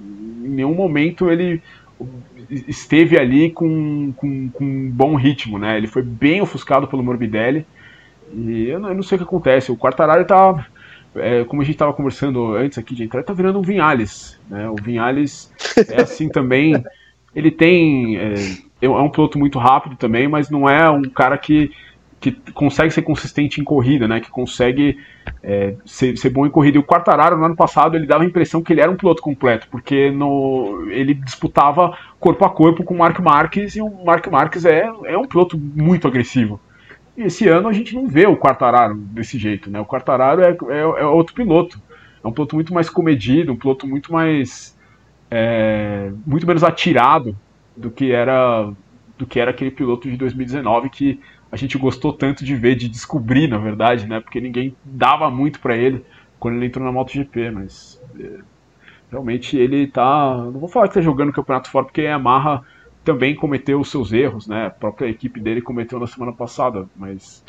Em 0.45 0.49
nenhum 0.49 0.73
momento 0.73 1.29
ele 1.29 1.61
esteve 2.49 3.19
ali 3.19 3.51
com, 3.51 4.11
com, 4.13 4.49
com, 4.49 4.63
um 4.63 4.89
bom 4.89 5.15
ritmo, 5.15 5.59
né? 5.59 5.77
Ele 5.77 5.85
foi 5.85 6.01
bem 6.01 6.41
ofuscado 6.41 6.87
pelo 6.87 7.03
Morbidelli. 7.03 7.67
E 8.33 8.67
eu 8.67 8.79
não, 8.79 8.89
eu 8.89 8.95
não 8.95 9.03
sei 9.03 9.17
o 9.17 9.19
que 9.19 9.25
acontece. 9.25 9.71
O 9.71 9.77
Quartararo 9.77 10.25
tá. 10.25 10.65
É, 11.15 11.43
como 11.43 11.61
a 11.61 11.65
gente 11.65 11.75
estava 11.75 11.93
conversando 11.93 12.55
antes 12.55 12.79
aqui 12.79 12.95
de 12.95 13.03
entrar, 13.03 13.21
tá 13.21 13.33
virando 13.33 13.59
um 13.59 13.63
Vinhales. 13.63 14.39
Né? 14.49 14.67
O 14.67 14.75
Vinhales 14.75 15.53
é 15.87 16.01
assim 16.01 16.29
também. 16.29 16.83
Ele 17.35 17.51
tem. 17.51 18.17
É, 18.17 18.33
é 18.81 18.89
um 18.89 19.09
piloto 19.09 19.37
muito 19.37 19.59
rápido 19.59 19.95
também, 19.95 20.27
mas 20.27 20.49
não 20.49 20.69
é 20.69 20.89
um 20.89 21.03
cara 21.03 21.37
que 21.37 21.71
que 22.19 22.31
consegue 22.53 22.93
ser 22.93 23.01
consistente 23.01 23.61
em 23.61 23.63
corrida, 23.63 24.07
né? 24.07 24.19
Que 24.19 24.29
consegue 24.29 24.99
é, 25.41 25.75
ser, 25.85 26.17
ser, 26.17 26.29
bom 26.29 26.45
em 26.45 26.49
corrida. 26.49 26.77
E 26.77 26.79
o 26.79 26.83
Quartararo, 26.83 27.37
no 27.37 27.45
ano 27.45 27.55
passado, 27.55 27.95
ele 27.95 28.05
dava 28.05 28.23
a 28.23 28.27
impressão 28.27 28.61
que 28.61 28.73
ele 28.73 28.81
era 28.81 28.91
um 28.91 28.97
piloto 28.97 29.21
completo, 29.21 29.67
porque 29.71 30.11
no, 30.11 30.85
ele 30.89 31.13
disputava 31.13 31.97
corpo 32.19 32.43
a 32.43 32.49
corpo 32.49 32.83
com 32.83 32.93
o 32.93 32.97
Mark 32.97 33.17
Marques, 33.19 33.75
e 33.75 33.81
o 33.81 34.03
Mark 34.03 34.27
Marques 34.27 34.65
é, 34.65 34.89
é 35.05 35.17
um 35.17 35.27
piloto 35.27 35.57
muito 35.57 36.07
agressivo. 36.07 36.59
E 37.15 37.23
esse 37.23 37.47
ano 37.47 37.69
a 37.69 37.73
gente 37.73 37.95
não 37.95 38.07
vê 38.07 38.27
o 38.27 38.35
Quartararo 38.35 38.95
desse 38.95 39.37
jeito, 39.37 39.69
né? 39.69 39.79
O 39.79 39.85
Quartararo 39.85 40.41
é, 40.41 40.57
é, 40.69 40.79
é 40.79 41.05
outro 41.05 41.33
piloto. 41.33 41.81
É 42.21 42.27
um 42.27 42.33
piloto 42.33 42.55
muito 42.55 42.73
mais 42.73 42.89
comedido, 42.89 43.53
um 43.53 43.57
piloto 43.57 43.87
muito 43.87 44.11
mais. 44.11 44.77
É, 45.31 46.11
muito 46.25 46.45
menos 46.45 46.63
atirado 46.63 47.37
do 47.79 47.89
que 47.89 48.11
era 48.11 48.71
do 49.17 49.25
que 49.25 49.39
era 49.39 49.51
aquele 49.51 49.71
piloto 49.71 50.09
de 50.09 50.15
2019 50.15 50.89
que 50.89 51.19
a 51.51 51.57
gente 51.57 51.77
gostou 51.77 52.13
tanto 52.13 52.45
de 52.45 52.55
ver, 52.55 52.75
de 52.75 52.87
descobrir, 52.87 53.47
na 53.47 53.57
verdade, 53.57 54.07
né? 54.07 54.19
Porque 54.19 54.39
ninguém 54.39 54.75
dava 54.85 55.29
muito 55.29 55.59
para 55.59 55.75
ele 55.75 56.05
quando 56.39 56.55
ele 56.55 56.67
entrou 56.67 56.85
na 56.85 56.91
MotoGP, 56.91 57.51
mas 57.51 58.01
é, 58.17 58.39
realmente 59.11 59.57
ele 59.57 59.87
tá. 59.87 60.37
Não 60.37 60.59
vou 60.59 60.69
falar 60.69 60.87
que 60.87 60.93
tá 60.93 61.01
jogando 61.01 61.29
o 61.29 61.33
campeonato 61.33 61.69
fora, 61.69 61.85
porque 61.85 62.01
a 62.01 62.11
Yamaha 62.11 62.63
também 63.03 63.35
cometeu 63.35 63.79
os 63.79 63.89
seus 63.89 64.13
erros, 64.13 64.47
né? 64.47 64.67
A 64.67 64.69
própria 64.69 65.07
equipe 65.07 65.39
dele 65.39 65.61
cometeu 65.61 65.99
na 65.99 66.07
semana 66.07 66.31
passada, 66.31 66.87
mas 66.95 67.43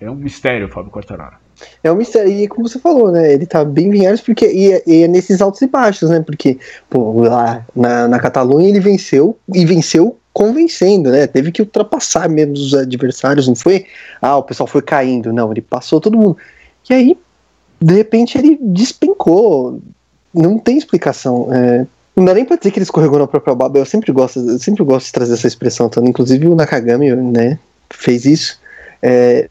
é 0.00 0.10
um 0.10 0.14
mistério, 0.14 0.68
Fábio 0.68 0.90
Quartararo. 0.90 1.41
É 1.82 1.92
um 1.92 1.96
mistério, 1.96 2.30
e 2.30 2.48
como 2.48 2.68
você 2.68 2.78
falou, 2.78 3.10
né? 3.10 3.32
Ele 3.32 3.46
tá 3.46 3.64
bem 3.64 3.90
vinhares 3.90 4.20
porque 4.20 4.46
e, 4.46 4.72
é, 4.72 4.82
e 4.86 5.02
é 5.02 5.08
nesses 5.08 5.40
altos 5.40 5.60
e 5.62 5.66
baixos, 5.66 6.10
né? 6.10 6.20
Porque, 6.20 6.58
pô, 6.88 7.22
lá 7.22 7.64
na, 7.74 8.08
na 8.08 8.18
Catalunha 8.18 8.68
ele 8.68 8.80
venceu 8.80 9.36
e 9.54 9.64
venceu 9.64 10.16
convencendo, 10.32 11.10
né? 11.10 11.26
Teve 11.26 11.52
que 11.52 11.62
ultrapassar 11.62 12.28
mesmo 12.28 12.54
os 12.54 12.74
adversários, 12.74 13.46
não 13.46 13.54
foi? 13.54 13.86
Ah, 14.20 14.36
o 14.36 14.42
pessoal 14.42 14.66
foi 14.66 14.82
caindo, 14.82 15.32
não, 15.32 15.50
ele 15.50 15.60
passou 15.60 16.00
todo 16.00 16.16
mundo. 16.16 16.36
E 16.88 16.94
aí, 16.94 17.18
de 17.80 17.94
repente, 17.94 18.38
ele 18.38 18.58
despencou. 18.60 19.80
Não 20.32 20.58
tem 20.58 20.78
explicação. 20.78 21.48
É, 21.52 21.86
não 22.16 22.24
dá 22.24 22.34
nem 22.34 22.44
pra 22.44 22.56
dizer 22.56 22.70
que 22.70 22.78
ele 22.78 22.84
escorregou 22.84 23.18
na 23.18 23.26
própria 23.26 23.54
baba. 23.54 23.78
Eu 23.78 23.86
sempre 23.86 24.12
gosto, 24.12 24.38
eu 24.38 24.58
sempre 24.58 24.84
gosto 24.84 25.06
de 25.06 25.12
trazer 25.12 25.34
essa 25.34 25.46
expressão, 25.46 25.86
então, 25.86 26.04
inclusive 26.04 26.46
o 26.46 26.54
Nakagami, 26.54 27.14
né, 27.14 27.58
fez 27.90 28.24
isso. 28.24 28.60
É, 29.02 29.48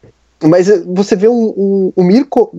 mas 0.48 0.68
você 0.86 1.16
vê 1.16 1.28
um, 1.28 1.54
um, 1.56 1.92
um 1.96 2.04
Mirko, 2.04 2.52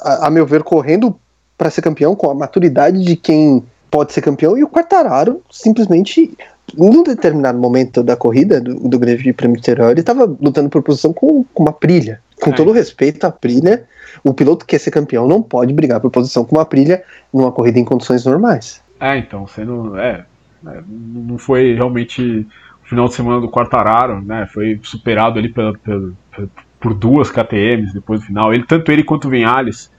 a, 0.00 0.26
a 0.26 0.30
meu 0.30 0.46
ver, 0.46 0.62
correndo 0.62 1.18
para 1.56 1.70
ser 1.70 1.82
campeão 1.82 2.16
com 2.16 2.30
a 2.30 2.34
maturidade 2.34 3.02
de 3.04 3.16
quem 3.16 3.62
pode 3.90 4.12
ser 4.12 4.22
campeão 4.22 4.56
e 4.56 4.62
o 4.62 4.68
Quartararo 4.68 5.42
simplesmente 5.50 6.36
num 6.76 7.02
determinado 7.02 7.58
momento 7.58 8.02
da 8.02 8.16
corrida 8.16 8.60
do, 8.60 8.74
do 8.88 8.98
Grande 8.98 9.32
Prêmio 9.32 9.60
de 9.60 9.70
ele 9.70 10.00
estava 10.00 10.24
lutando 10.24 10.68
por 10.70 10.82
posição 10.82 11.12
com, 11.12 11.44
com 11.52 11.64
uma 11.64 11.72
prilha. 11.72 12.20
Com 12.40 12.50
é. 12.50 12.52
todo 12.52 12.72
respeito 12.72 13.24
à 13.24 13.30
prilha, 13.30 13.84
o 14.24 14.32
piloto 14.32 14.64
que 14.64 14.70
quer 14.74 14.78
ser 14.78 14.90
campeão 14.90 15.26
não 15.28 15.42
pode 15.42 15.72
brigar 15.72 16.00
por 16.00 16.10
posição 16.10 16.44
com 16.44 16.56
uma 16.56 16.64
prilha 16.64 17.02
numa 17.32 17.52
corrida 17.52 17.78
em 17.78 17.84
condições 17.84 18.24
normais. 18.24 18.80
É, 18.98 19.18
então, 19.18 19.46
sendo. 19.46 19.98
É, 19.98 20.24
é 20.66 20.80
não 20.86 21.36
foi 21.36 21.74
realmente 21.74 22.46
o 22.84 22.88
final 22.88 23.08
de 23.08 23.14
semana 23.14 23.40
do 23.40 23.50
Quartararo, 23.50 24.22
né? 24.22 24.48
Foi 24.52 24.80
superado 24.82 25.38
ali 25.38 25.48
pela, 25.48 25.76
pela, 25.78 26.12
por 26.80 26.94
duas 26.94 27.30
KTMs 27.30 27.92
depois 27.92 28.20
do 28.20 28.26
final. 28.26 28.52
Ele, 28.52 28.64
tanto 28.64 28.90
ele 28.90 29.04
quanto 29.04 29.28
o 29.28 29.30
Vinhales, 29.30 29.92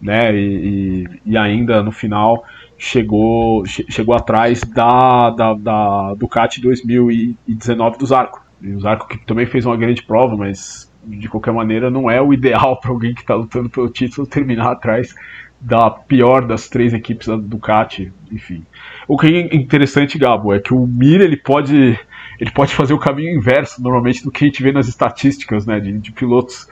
né? 0.00 0.36
E, 0.36 0.38
e, 0.44 1.32
e 1.32 1.36
ainda 1.36 1.82
no 1.82 1.90
final 1.90 2.44
chegou, 2.78 3.64
chegou 3.66 4.14
atrás 4.14 4.60
da, 4.60 5.30
da, 5.30 5.54
da 5.54 6.14
Ducati 6.14 6.60
2019 6.60 7.98
do 7.98 8.06
Zarco. 8.06 8.44
E 8.60 8.74
o 8.74 8.80
Zarco 8.80 9.08
que 9.08 9.18
também 9.26 9.46
fez 9.46 9.64
uma 9.64 9.76
grande 9.76 10.02
prova, 10.02 10.36
mas 10.36 10.92
de 11.04 11.28
qualquer 11.28 11.52
maneira 11.52 11.90
não 11.90 12.10
é 12.10 12.20
o 12.20 12.32
ideal 12.32 12.78
para 12.78 12.90
alguém 12.90 13.14
que 13.14 13.20
está 13.20 13.34
lutando 13.34 13.70
pelo 13.70 13.88
título 13.88 14.26
terminar 14.26 14.72
atrás 14.72 15.14
da 15.60 15.90
pior 15.90 16.46
das 16.46 16.68
três 16.68 16.92
equipes 16.92 17.28
da 17.28 17.36
Ducati, 17.36 18.12
enfim. 18.30 18.62
O 19.08 19.16
que 19.16 19.26
é 19.26 19.56
interessante, 19.56 20.18
Gabo, 20.18 20.52
é 20.52 20.60
que 20.60 20.74
o 20.74 20.86
Mir 20.86 21.20
ele 21.20 21.36
pode 21.36 21.98
ele 22.40 22.50
pode 22.50 22.74
fazer 22.74 22.94
o 22.94 22.98
caminho 22.98 23.36
inverso 23.36 23.82
normalmente 23.82 24.22
do 24.22 24.30
que 24.30 24.44
a 24.44 24.48
gente 24.48 24.62
vê 24.62 24.72
nas 24.72 24.88
estatísticas, 24.88 25.66
né, 25.66 25.80
de, 25.80 25.92
de 25.98 26.12
pilotos 26.12 26.68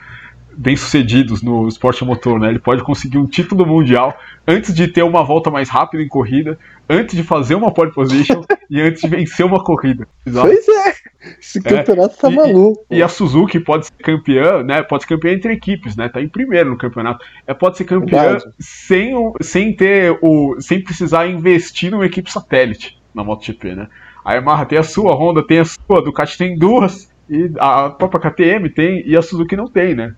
bem-sucedidos 0.57 1.43
no 1.43 1.69
esporte 1.69 2.05
motor, 2.05 2.39
né? 2.39 2.49
Ele 2.49 2.59
pode 2.59 2.83
conseguir 2.83 3.19
um 3.19 3.27
título 3.27 3.67
mundial 3.67 4.17
antes 4.47 4.75
de 4.75 4.89
ter 4.89 5.03
uma 5.03 5.23
volta 5.25 5.51
mais 5.51 5.69
rápida 5.69 6.03
em 6.03 6.09
corrida, 6.09 6.59
antes 6.89 7.17
de 7.17 7.23
fazer 7.23 7.55
uma 7.55 7.73
pole 7.73 7.93
position 7.93 8.43
e 8.71 8.81
antes 8.81 9.03
de 9.03 9.09
vencer 9.09 9.45
uma 9.45 9.63
corrida. 9.63 10.07
Exato. 10.25 10.47
Pois 10.47 10.69
é, 10.69 10.95
esse 11.41 11.59
é, 11.59 11.63
campeonato 11.63 12.15
é, 12.15 12.21
tá 12.21 12.31
e, 12.31 12.37
maluco. 12.37 12.87
E, 12.91 13.03
a 13.03 13.09
Suzuki 13.09 13.59
pode 13.59 13.87
ser 13.87 13.93
campeã, 14.03 14.63
né? 14.63 14.83
Pode 14.83 15.05
ser 15.05 15.09
campeã 15.09 15.33
entre 15.33 15.53
equipes, 15.53 15.97
né? 15.97 16.09
Tá 16.09 16.21
em 16.21 16.29
primeiro 16.29 16.71
no 16.71 16.79
campeonato. 16.79 17.25
É, 17.47 17.55
pode 17.55 17.77
ser 17.77 17.85
campeã 17.85 18.39
sem, 18.59 19.15
sem 19.41 19.73
ter 19.73 20.17
o. 20.23 20.57
sem 20.61 20.81
precisar 20.81 21.27
investir 21.27 21.91
numa 21.91 22.07
equipe 22.07 22.31
satélite 22.31 22.99
na 23.15 23.25
MotoGP, 23.25 23.75
né? 23.75 23.89
A 24.25 24.35
Yamaha 24.35 24.65
tem 24.65 24.79
a 24.79 24.83
sua, 24.83 25.13
a 25.13 25.15
Honda 25.15 25.43
tem 25.47 25.59
a 25.59 25.65
sua, 25.65 25.99
a 25.99 26.01
Ducati 26.01 26.39
tem 26.39 26.57
duas, 26.57 27.13
e 27.29 27.51
a 27.59 27.91
própria 27.91 28.31
KTM 28.31 28.71
tem, 28.71 29.03
e 29.07 29.17
a 29.17 29.23
Suzuki 29.23 29.57
não 29.57 29.67
tem, 29.67 29.95
né? 29.95 30.15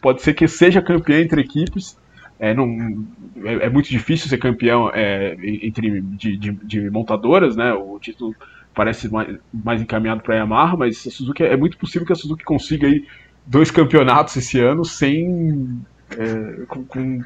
pode 0.00 0.22
ser 0.22 0.34
que 0.34 0.46
seja 0.48 0.82
campeão 0.82 1.20
entre 1.20 1.40
equipes. 1.40 1.98
É, 2.38 2.54
não, 2.54 3.04
é, 3.44 3.66
é 3.66 3.70
muito 3.70 3.90
difícil 3.90 4.28
ser 4.28 4.38
campeão 4.38 4.90
é, 4.94 5.36
entre 5.42 6.00
de, 6.00 6.36
de, 6.36 6.52
de, 6.52 6.90
montadoras, 6.90 7.54
né? 7.54 7.72
O 7.74 7.98
título 7.98 8.34
parece 8.74 9.12
mais, 9.12 9.36
mais 9.52 9.82
encaminhado 9.82 10.22
para 10.22 10.34
a 10.34 10.38
Yamaha, 10.38 10.76
mas 10.76 11.06
a 11.06 11.10
Suzuki 11.10 11.42
é 11.42 11.56
muito 11.56 11.76
possível 11.76 12.06
que 12.06 12.12
a 12.12 12.16
Suzuki 12.16 12.44
consiga 12.44 12.86
aí 12.86 13.04
dois 13.46 13.70
campeonatos 13.70 14.36
esse 14.36 14.58
ano 14.58 14.84
sem 14.84 15.82
é, 16.12 16.64
com, 16.66 16.84
com, 16.84 17.22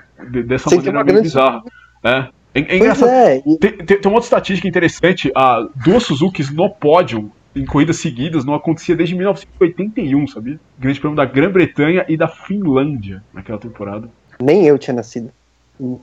dessa 0.47 0.69
sem 0.69 0.79
maneira 0.79 1.05
meio 1.05 1.23
bizarra. 1.23 1.63
Né? 2.03 2.29
É, 2.55 2.61
é 2.61 2.77
engraçado. 2.77 3.09
É. 3.09 3.41
Tem, 3.41 3.57
tem, 3.59 3.87
tem, 3.87 4.01
uma 4.05 4.15
outra 4.15 4.27
estatística 4.27 4.69
interessante: 4.69 5.31
a, 5.35 5.67
duas 5.85 6.05
Suzukis 6.05 6.51
no 6.51 6.71
pódio 6.71 7.31
em 7.55 7.65
corridas 7.65 7.97
seguidas 7.97 8.45
não 8.45 8.55
acontecia 8.55 8.97
desde 8.97 9.15
1981, 9.15 10.27
sabia? 10.29 10.59
Grande 10.79 10.99
Prêmio 11.01 11.17
da 11.17 11.25
Grã-Bretanha 11.25 12.05
e 12.09 12.17
da 12.17 12.29
Finlândia 12.29 13.23
naquela 13.33 13.59
temporada. 13.59 14.09
Nem 14.41 14.67
eu 14.67 14.79
tinha 14.79 14.95
nascido. 14.95 15.31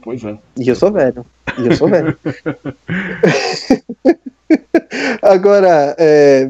Pois 0.01 0.24
é. 0.24 0.38
E 0.58 0.67
eu 0.67 0.75
sou 0.75 0.91
velho. 0.91 1.25
E 1.58 1.67
eu 1.67 1.75
sou 1.75 1.88
velho. 1.88 2.17
Agora, 5.22 5.96
é... 5.98 6.50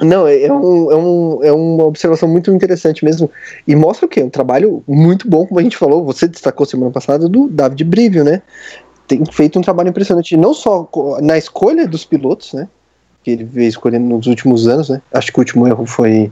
não, 0.00 0.26
é, 0.26 0.50
um, 0.50 0.90
é, 0.90 0.96
um, 0.96 1.44
é 1.44 1.52
uma 1.52 1.84
observação 1.84 2.28
muito 2.28 2.50
interessante 2.50 3.04
mesmo. 3.04 3.30
E 3.66 3.76
mostra 3.76 4.06
o 4.06 4.08
quê? 4.08 4.22
Um 4.22 4.30
trabalho 4.30 4.82
muito 4.88 5.28
bom, 5.28 5.46
como 5.46 5.60
a 5.60 5.62
gente 5.62 5.76
falou, 5.76 6.04
você 6.04 6.26
destacou 6.26 6.64
semana 6.66 6.90
passada, 6.90 7.28
do 7.28 7.48
David 7.48 7.84
Brivio, 7.84 8.24
né? 8.24 8.42
Tem 9.06 9.22
feito 9.30 9.58
um 9.58 9.62
trabalho 9.62 9.90
impressionante, 9.90 10.36
não 10.36 10.54
só 10.54 10.88
na 11.20 11.36
escolha 11.36 11.86
dos 11.86 12.04
pilotos, 12.04 12.52
né? 12.54 12.68
que 13.24 13.30
ele 13.30 13.42
veio 13.42 13.68
escolhendo 13.68 14.06
nos 14.06 14.26
últimos 14.26 14.68
anos, 14.68 14.90
né? 14.90 15.00
Acho 15.12 15.32
que 15.32 15.38
o 15.38 15.40
último 15.40 15.66
erro 15.66 15.86
foi 15.86 16.30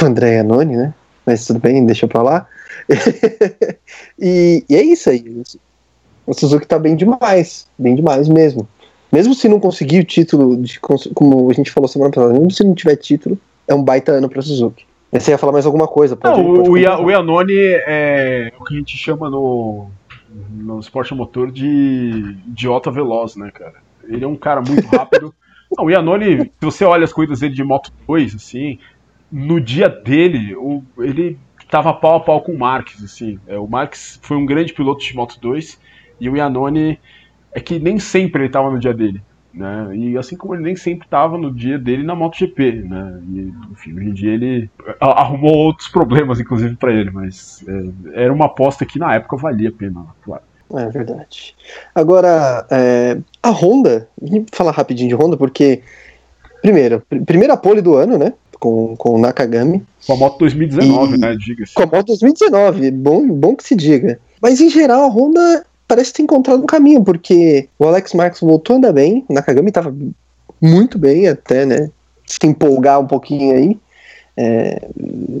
o 0.00 0.06
André 0.06 0.38
Anoni, 0.38 0.76
né? 0.76 0.94
Mas 1.26 1.44
tudo 1.44 1.58
bem, 1.58 1.84
deixa 1.84 2.06
pra 2.06 2.22
lá. 2.22 2.46
e, 4.18 4.64
e, 4.68 4.76
é 4.76 4.82
isso 4.82 5.10
aí. 5.10 5.42
O 6.24 6.32
Suzuki 6.32 6.66
tá 6.66 6.78
bem 6.78 6.94
demais, 6.94 7.66
bem 7.76 7.96
demais 7.96 8.28
mesmo. 8.28 8.66
Mesmo 9.12 9.34
se 9.34 9.48
não 9.48 9.58
conseguir 9.58 10.00
o 10.00 10.04
título, 10.04 10.56
de, 10.56 10.78
como 10.80 11.50
a 11.50 11.52
gente 11.52 11.70
falou 11.70 11.88
semana 11.88 12.12
passada, 12.12 12.32
mesmo 12.32 12.50
se 12.50 12.62
não 12.62 12.74
tiver 12.74 12.96
título, 12.96 13.36
é 13.66 13.74
um 13.74 13.82
baita 13.82 14.12
ano 14.12 14.28
pra 14.28 14.40
Suzuki. 14.40 14.86
Você 15.12 15.30
ia 15.30 15.38
falar 15.38 15.52
mais 15.52 15.66
alguma 15.66 15.86
coisa? 15.86 16.16
Pode, 16.16 16.42
não, 16.42 16.56
pode 16.56 16.68
o, 16.68 16.72
o 16.72 17.10
Iannone 17.10 17.54
é 17.56 18.52
o 18.58 18.64
que 18.64 18.74
a 18.74 18.78
gente 18.78 18.96
chama 18.96 19.30
no, 19.30 19.86
no 20.50 20.80
esporte 20.80 21.14
motor 21.14 21.50
de 21.50 22.36
idiota 22.46 22.90
veloz, 22.90 23.36
né, 23.36 23.50
cara? 23.50 23.74
Ele 24.04 24.24
é 24.24 24.28
um 24.28 24.36
cara 24.36 24.60
muito 24.60 24.86
rápido. 24.88 25.34
Não, 25.76 25.86
o 25.86 25.90
Iannone, 25.90 26.44
se 26.44 26.52
você 26.60 26.84
olha 26.84 27.04
as 27.04 27.12
corridas 27.12 27.40
dele 27.40 27.54
de 27.54 27.64
Moto 27.64 27.92
2, 28.06 28.34
assim, 28.34 28.78
no 29.30 29.60
dia 29.60 29.88
dele, 29.88 30.54
o, 30.56 30.82
ele 30.98 31.38
estava 31.60 31.92
pau 31.92 32.16
a 32.16 32.20
pau 32.20 32.42
com 32.42 32.52
o 32.52 32.58
Marques, 32.58 33.02
assim. 33.02 33.38
É, 33.46 33.58
o 33.58 33.66
Marques 33.66 34.18
foi 34.22 34.36
um 34.36 34.46
grande 34.46 34.72
piloto 34.72 35.02
de 35.02 35.16
Moto 35.16 35.38
2 35.40 35.80
e 36.20 36.28
o 36.28 36.36
Iannone 36.36 36.98
é 37.52 37.60
que 37.60 37.78
nem 37.78 37.98
sempre 37.98 38.42
ele 38.42 38.48
estava 38.48 38.70
no 38.70 38.78
dia 38.78 38.92
dele. 38.92 39.22
Né? 39.54 39.96
E 39.96 40.18
assim 40.18 40.36
como 40.36 40.54
ele 40.54 40.64
nem 40.64 40.74
sempre 40.74 41.06
estava 41.06 41.38
no 41.38 41.52
dia 41.52 41.78
dele 41.78 42.02
na 42.02 42.16
MotoGP, 42.16 42.72
né? 42.88 43.22
E, 43.28 43.54
enfim, 43.70 43.94
hoje 43.94 44.08
em 44.08 44.12
dia 44.12 44.32
ele 44.32 44.68
arrumou 45.00 45.54
outros 45.54 45.86
problemas, 45.86 46.40
inclusive, 46.40 46.74
para 46.74 46.92
ele, 46.92 47.10
mas 47.12 47.64
é, 47.68 48.24
era 48.24 48.32
uma 48.32 48.46
aposta 48.46 48.84
que 48.84 48.98
na 48.98 49.14
época 49.14 49.36
valia 49.36 49.68
a 49.68 49.72
pena, 49.72 50.04
claro. 50.24 50.42
É 50.74 50.88
verdade. 50.88 51.54
Agora, 51.94 52.66
é, 52.68 53.16
a 53.40 53.50
Honda, 53.50 54.08
vou 54.20 54.44
falar 54.50 54.72
rapidinho 54.72 55.08
de 55.08 55.14
Honda, 55.14 55.36
porque, 55.36 55.82
primeiro, 56.60 57.00
primeira 57.24 57.56
pole 57.56 57.80
do 57.80 57.94
ano, 57.94 58.18
né? 58.18 58.32
Com, 58.58 58.96
com 58.96 59.10
o 59.10 59.18
Nakagami. 59.20 59.84
Com 60.04 60.14
a 60.14 60.16
moto 60.16 60.38
2019, 60.38 61.14
e, 61.14 61.18
né? 61.18 61.36
Diga-se. 61.36 61.74
Com 61.74 61.82
a 61.82 61.86
moto 61.86 62.06
2019, 62.06 62.90
bom, 62.90 63.28
bom 63.28 63.54
que 63.54 63.62
se 63.62 63.76
diga. 63.76 64.18
Mas 64.42 64.60
em 64.60 64.68
geral, 64.68 65.04
a 65.04 65.08
Honda 65.08 65.64
parece 65.86 66.12
ter 66.12 66.22
encontrado 66.22 66.62
um 66.62 66.66
caminho, 66.66 67.02
porque 67.02 67.68
o 67.78 67.86
Alex 67.86 68.14
Marques 68.14 68.40
voltou 68.40 68.74
a 68.74 68.76
andar 68.78 68.92
bem, 68.92 69.24
Nakagami 69.28 69.68
estava 69.68 69.94
muito 70.60 70.98
bem 70.98 71.28
até, 71.28 71.66
né? 71.66 71.90
Se 72.26 72.38
empolgar 72.44 73.00
um 73.00 73.06
pouquinho 73.06 73.54
aí. 73.54 73.78
É, 74.36 74.88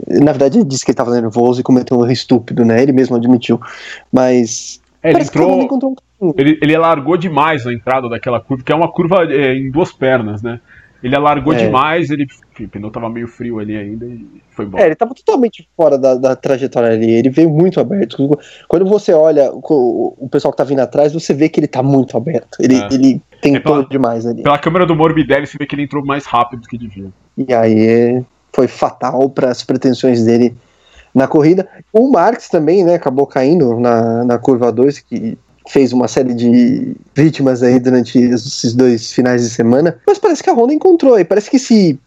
na 0.06 0.32
verdade, 0.32 0.58
ele 0.58 0.64
disse 0.64 0.84
que 0.84 0.90
ele 0.90 0.94
estava 0.94 1.18
nervoso 1.20 1.60
e 1.60 1.64
cometeu 1.64 1.98
um 1.98 2.02
erro 2.02 2.12
estúpido, 2.12 2.64
né? 2.64 2.82
Ele 2.82 2.92
mesmo 2.92 3.16
admitiu. 3.16 3.60
Mas 4.12 4.80
é, 5.02 5.10
ele 5.10 5.22
entrou. 5.22 5.96
Um 6.20 6.32
ele, 6.36 6.58
ele 6.62 6.74
alargou 6.74 7.16
demais 7.16 7.64
na 7.64 7.72
entrada 7.72 8.08
daquela 8.08 8.40
curva, 8.40 8.62
que 8.62 8.72
é 8.72 8.74
uma 8.74 8.90
curva 8.90 9.24
é, 9.24 9.54
em 9.54 9.70
duas 9.70 9.92
pernas, 9.92 10.42
né? 10.42 10.60
Ele 11.04 11.14
alargou 11.14 11.52
é. 11.52 11.58
demais, 11.58 12.08
ele, 12.08 12.22
enfim, 12.24 12.64
o 12.64 12.68
pneu 12.68 12.90
tava 12.90 13.10
meio 13.10 13.28
frio 13.28 13.58
ali 13.58 13.76
ainda 13.76 14.06
e 14.06 14.26
foi 14.52 14.64
bom. 14.64 14.78
É, 14.78 14.86
ele 14.86 14.94
tava 14.94 15.14
totalmente 15.14 15.68
fora 15.76 15.98
da, 15.98 16.14
da, 16.14 16.34
trajetória 16.34 16.88
ali, 16.88 17.10
ele 17.10 17.28
veio 17.28 17.50
muito 17.50 17.78
aberto. 17.78 18.38
Quando 18.66 18.86
você 18.86 19.12
olha 19.12 19.52
o, 19.52 20.14
o, 20.18 20.26
pessoal 20.30 20.50
que 20.50 20.56
tá 20.56 20.64
vindo 20.64 20.80
atrás, 20.80 21.12
você 21.12 21.34
vê 21.34 21.50
que 21.50 21.60
ele 21.60 21.66
tá 21.66 21.82
muito 21.82 22.16
aberto. 22.16 22.56
Ele, 22.58 22.76
é. 22.76 22.88
ele 22.90 23.20
tentou 23.42 23.82
é 23.82 23.84
demais 23.84 24.24
ali. 24.24 24.42
Pela 24.42 24.56
câmera 24.56 24.86
do 24.86 24.96
Morbidelli, 24.96 25.46
você 25.46 25.58
vê 25.58 25.66
que 25.66 25.74
ele 25.74 25.82
entrou 25.82 26.02
mais 26.02 26.24
rápido 26.24 26.62
do 26.62 26.68
que 26.68 26.78
devia. 26.78 27.10
E 27.36 27.52
aí 27.52 28.24
foi 28.50 28.66
fatal 28.66 29.28
para 29.28 29.50
as 29.50 29.62
pretensões 29.62 30.24
dele 30.24 30.56
na 31.14 31.28
corrida. 31.28 31.68
O 31.92 32.10
Marx 32.10 32.48
também, 32.48 32.82
né, 32.82 32.94
acabou 32.94 33.26
caindo 33.26 33.78
na, 33.78 34.24
na 34.24 34.38
curva 34.38 34.72
2, 34.72 35.00
que 35.00 35.36
fez 35.68 35.92
uma 35.92 36.08
série 36.08 36.34
de 36.34 36.94
vítimas 37.14 37.62
aí 37.62 37.78
durante 37.78 38.18
esses 38.18 38.74
dois 38.74 39.12
finais 39.12 39.42
de 39.42 39.50
semana, 39.50 39.96
mas 40.06 40.18
parece 40.18 40.42
que 40.42 40.50
a 40.50 40.52
Honda 40.52 40.74
encontrou 40.74 41.18
e 41.18 41.24
parece 41.24 41.50
que 41.50 41.56
esse, 41.56 41.98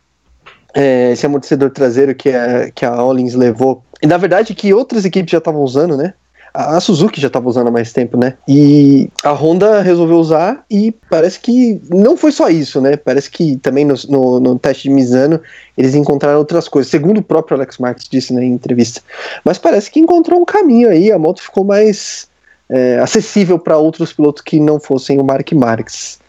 é, 0.74 1.12
esse 1.12 1.26
amortecedor 1.26 1.72
traseiro 1.72 2.14
que 2.14 2.30
a, 2.30 2.72
que 2.72 2.86
a 2.86 2.96
Hollins 2.96 3.34
levou, 3.34 3.84
e 4.02 4.08
na 4.08 4.18
verdade 4.18 4.54
que 4.54 4.74
outras 4.74 5.06
equipes 5.06 5.32
já 5.32 5.40
estavam 5.40 5.62
usando, 5.62 5.98
né? 5.98 6.14
A 6.54 6.80
Suzuki 6.80 7.22
já 7.22 7.28
estava 7.28 7.48
usando 7.48 7.68
há 7.68 7.72
mais 7.72 7.94
tempo, 7.94 8.18
né? 8.18 8.34
E 8.48 9.10
a 9.24 9.32
Honda 9.32 9.82
resolveu 9.82 10.18
usar 10.18 10.66
e 10.72 10.92
parece 11.08 11.40
que 11.40 11.80
não 11.88 12.18
foi 12.18 12.32
só 12.32 12.50
isso, 12.50 12.82
né? 12.82 12.98
Parece 12.98 13.30
que 13.30 13.58
também 13.58 13.86
no, 13.86 13.94
no, 14.10 14.40
no 14.40 14.58
teste 14.58 14.84
de 14.84 14.90
Misano 14.90 15.40
eles 15.78 15.94
encontraram 15.94 16.40
outras 16.40 16.68
coisas, 16.68 16.90
segundo 16.90 17.20
o 17.20 17.24
próprio 17.24 17.56
Alex 17.56 17.78
Marques 17.78 18.08
disse 18.10 18.34
na 18.34 18.44
entrevista. 18.44 19.02
Mas 19.46 19.60
parece 19.60 19.92
que 19.92 20.00
encontrou 20.00 20.42
um 20.42 20.46
caminho 20.46 20.90
aí, 20.90 21.12
a 21.12 21.20
moto 21.20 21.44
ficou 21.44 21.64
mais 21.64 22.28
é, 22.70 23.00
acessível 23.00 23.58
para 23.58 23.78
outros 23.78 24.14
pilotos 24.14 24.42
que 24.42 24.60
não 24.60 24.80
fossem 24.80 25.20
o 25.20 25.24
Mark 25.24 25.52
Marques. 25.54 26.20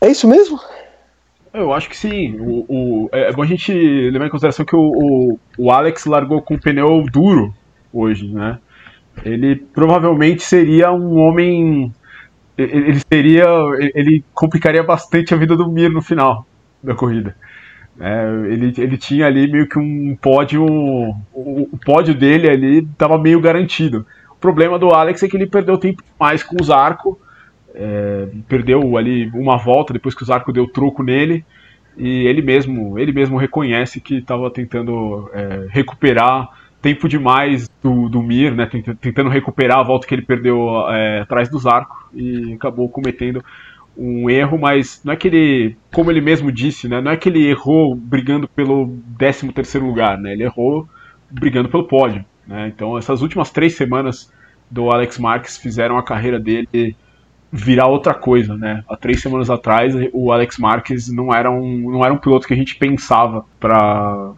É 0.00 0.08
isso 0.08 0.28
mesmo? 0.28 0.60
Eu 1.52 1.72
acho 1.72 1.88
que 1.88 1.96
sim. 1.96 2.36
O, 2.38 2.66
o, 2.68 3.08
é, 3.12 3.30
é 3.30 3.32
bom 3.32 3.42
a 3.42 3.46
gente 3.46 3.72
levar 3.72 4.26
em 4.26 4.30
consideração 4.30 4.64
que 4.64 4.76
o, 4.76 4.80
o, 4.80 5.38
o 5.56 5.70
Alex 5.70 6.04
largou 6.04 6.42
com 6.42 6.58
pneu 6.58 7.04
duro 7.10 7.54
hoje, 7.92 8.28
né? 8.28 8.58
Ele 9.24 9.56
provavelmente 9.56 10.42
seria 10.42 10.92
um 10.92 11.18
homem. 11.18 11.90
Ele 12.58 13.00
seria. 13.10 13.46
Ele 13.94 14.22
complicaria 14.34 14.82
bastante 14.82 15.32
a 15.32 15.36
vida 15.36 15.56
do 15.56 15.70
Mir 15.70 15.90
no 15.90 16.02
final 16.02 16.46
da 16.82 16.94
corrida. 16.94 17.34
É, 17.98 18.26
ele, 18.50 18.74
ele 18.76 18.98
tinha 18.98 19.26
ali 19.26 19.50
meio 19.50 19.66
que 19.66 19.78
um 19.78 20.14
pódio. 20.20 20.64
O, 20.66 21.68
o 21.72 21.78
pódio 21.84 22.14
dele 22.14 22.50
ali 22.50 22.78
estava 22.80 23.16
meio 23.16 23.40
garantido. 23.40 24.06
O 24.36 24.40
problema 24.40 24.78
do 24.78 24.90
Alex 24.90 25.22
é 25.22 25.28
que 25.28 25.36
ele 25.36 25.46
perdeu 25.46 25.78
tempo 25.78 26.02
mais 26.18 26.42
com 26.42 26.56
o 26.60 26.64
Zarco. 26.64 27.18
É, 27.74 28.28
perdeu 28.48 28.96
ali 28.96 29.30
uma 29.34 29.56
volta 29.56 29.92
depois 29.92 30.14
que 30.14 30.22
o 30.22 30.26
Zarco 30.26 30.52
deu 30.52 30.66
troco 30.66 31.02
nele. 31.02 31.44
E 31.96 32.26
ele 32.26 32.42
mesmo, 32.42 32.98
ele 32.98 33.12
mesmo 33.12 33.38
reconhece 33.38 34.00
que 34.00 34.16
estava 34.16 34.50
tentando 34.50 35.30
é, 35.32 35.66
recuperar 35.70 36.48
tempo 36.82 37.08
demais 37.08 37.68
do, 37.82 38.08
do 38.08 38.22
Mir, 38.22 38.54
né, 38.54 38.68
tentando 39.00 39.30
recuperar 39.30 39.78
a 39.78 39.82
volta 39.82 40.06
que 40.06 40.14
ele 40.14 40.22
perdeu 40.22 40.88
é, 40.88 41.20
atrás 41.20 41.48
do 41.48 41.58
Zarco 41.58 42.08
e 42.14 42.52
acabou 42.52 42.88
cometendo 42.88 43.42
um 43.96 44.28
erro, 44.28 44.58
mas 44.58 45.00
não 45.02 45.12
é 45.12 45.16
que 45.16 45.26
ele, 45.26 45.76
como 45.92 46.10
ele 46.10 46.20
mesmo 46.20 46.52
disse, 46.52 46.86
né, 46.86 47.00
não 47.00 47.10
é 47.10 47.16
que 47.16 47.28
ele 47.28 47.48
errou 47.48 47.94
brigando 47.94 48.46
pelo 48.46 48.94
13 49.18 49.52
terceiro 49.52 49.86
lugar, 49.86 50.18
né, 50.18 50.34
ele 50.34 50.44
errou 50.44 50.86
brigando 51.30 51.68
pelo 51.68 51.88
pódio. 51.88 52.24
Né, 52.46 52.68
então 52.68 52.96
essas 52.96 53.22
últimas 53.22 53.50
três 53.50 53.76
semanas 53.76 54.32
do 54.70 54.90
Alex 54.90 55.18
Marques 55.18 55.56
fizeram 55.56 55.96
a 55.96 56.02
carreira 56.02 56.38
dele 56.38 56.96
virar 57.50 57.86
outra 57.86 58.12
coisa, 58.12 58.56
né? 58.56 58.84
Há 58.88 58.96
três 58.96 59.22
semanas 59.22 59.48
atrás, 59.48 59.94
o 60.12 60.32
Alex 60.32 60.58
Marques 60.58 61.08
não 61.08 61.32
era 61.32 61.50
um, 61.50 61.90
não 61.90 62.04
era 62.04 62.12
um 62.12 62.18
piloto 62.18 62.46
que 62.46 62.52
a 62.52 62.56
gente 62.56 62.76
pensava 62.76 63.44
para 63.58 64.32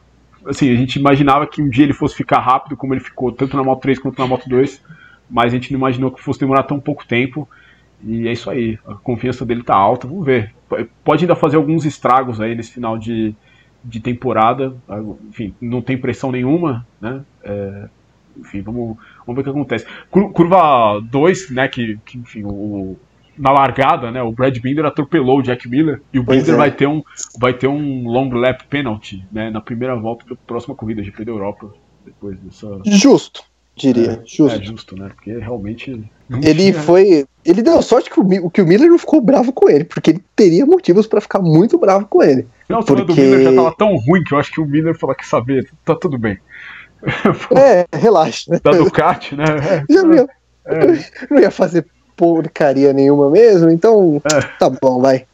assim, 0.47 0.71
a 0.71 0.77
gente 0.77 0.97
imaginava 0.97 1.47
que 1.47 1.61
um 1.61 1.69
dia 1.69 1.85
ele 1.85 1.93
fosse 1.93 2.15
ficar 2.15 2.41
rápido, 2.41 2.77
como 2.77 2.95
ele 2.95 3.01
ficou 3.01 3.31
tanto 3.33 3.57
na 3.57 3.63
Moto 3.63 3.83
3 3.83 3.99
quanto 3.99 4.19
na 4.19 4.27
Moto 4.27 4.49
2, 4.49 4.83
mas 5.29 5.53
a 5.53 5.57
gente 5.57 5.73
não 5.73 5.79
imaginou 5.79 6.11
que 6.11 6.23
fosse 6.23 6.41
demorar 6.41 6.63
tão 6.63 6.81
pouco 6.81 7.07
tempo. 7.07 7.49
E 8.03 8.29
é 8.29 8.33
isso 8.33 8.49
aí, 8.49 8.79
a 8.87 8.95
confiança 8.95 9.45
dele 9.45 9.63
tá 9.63 9.75
alta, 9.75 10.07
vamos 10.07 10.25
ver. 10.25 10.55
Pode 11.05 11.25
ainda 11.25 11.35
fazer 11.35 11.57
alguns 11.57 11.85
estragos 11.85 12.41
aí 12.41 12.55
nesse 12.55 12.73
final 12.73 12.97
de, 12.97 13.35
de 13.85 14.01
temporada, 14.01 14.75
enfim, 15.29 15.53
não 15.61 15.83
tem 15.83 15.99
pressão 15.99 16.31
nenhuma, 16.31 16.87
né? 17.01 17.23
É, 17.43 17.89
enfim, 18.39 18.63
vamos, 18.63 18.97
vamos 19.27 19.35
ver 19.35 19.41
o 19.41 19.45
que 19.45 19.51
acontece. 19.51 19.87
Curva 20.11 21.01
2, 21.01 21.51
né, 21.51 21.69
que, 21.69 21.99
que 22.05 22.19
enfim, 22.19 22.45
o, 22.45 22.97
na 23.37 23.53
largada, 23.53 24.11
né, 24.11 24.23
o 24.23 24.33
Brad 24.33 24.57
Binder 24.59 24.85
atropelou 24.85 25.39
o 25.39 25.43
Jack 25.43 25.69
Miller 25.69 26.01
e 26.13 26.19
o 26.19 26.25
pois 26.25 26.41
Binder 26.41 26.55
é. 26.55 26.59
vai 26.59 26.71
ter 26.71 26.87
um 26.89 27.03
vai 27.39 27.53
ter 27.53 27.69
um 27.69 28.09
long 28.09 28.31
lap 28.31 28.67
penalty, 28.69 29.25
né, 29.31 29.51
na 29.51 29.61
primeira 29.61 29.95
volta 29.97 30.25
da 30.29 30.37
próxima 30.47 30.75
corrida 30.75 31.03
GP 31.03 31.25
da 31.25 31.33
Europa 31.33 31.73
depois 32.05 32.39
dessa 32.41 32.81
Justo, 32.87 33.43
diria, 33.77 34.13
é, 34.13 34.23
justo. 34.27 34.61
É 34.61 34.65
justo, 34.65 34.97
né? 34.97 35.11
Porque 35.15 35.37
realmente 35.39 35.91
ele 36.43 36.73
tinha... 36.73 36.75
foi, 36.75 37.27
ele 37.45 37.63
deu 37.63 37.81
sorte 37.81 38.11
que 38.11 38.19
o, 38.19 38.51
que 38.51 38.61
o 38.61 38.67
Miller 38.67 38.89
não 38.89 38.99
ficou 38.99 39.21
bravo 39.21 39.53
com 39.53 39.69
ele, 39.71 39.85
porque 39.85 40.11
ele 40.11 40.25
teria 40.35 40.67
motivos 40.67 41.07
para 41.07 41.21
ficar 41.21 41.41
muito 41.41 41.79
bravo 41.79 42.07
com 42.07 42.23
ele. 42.23 42.47
Não, 42.69 42.83
porque... 42.83 43.05
do 43.05 43.15
Miller 43.15 43.45
já 43.45 43.55
tava 43.55 43.75
tão 43.77 43.95
ruim 43.97 44.23
que 44.25 44.35
eu 44.35 44.39
acho 44.39 44.51
que 44.51 44.61
o 44.61 44.67
Miller 44.67 44.99
falou 44.99 45.15
que 45.15 45.27
saber, 45.27 45.71
tá 45.85 45.95
tudo 45.95 46.19
bem. 46.19 46.39
é, 47.57 47.87
relaxa. 47.97 48.61
Da 48.63 48.73
Ducati, 48.73 49.35
né? 49.35 49.45
Já 49.89 50.03
viu? 50.03 50.29
É. 50.67 50.87
Não 51.31 51.41
ia 51.41 51.51
fazer 51.51 51.87
porcaria 52.17 52.93
nenhuma 52.93 53.31
mesmo, 53.31 53.71
então 53.71 54.21
é. 54.33 54.41
tá 54.59 54.69
bom, 54.69 55.01
vai. 55.01 55.25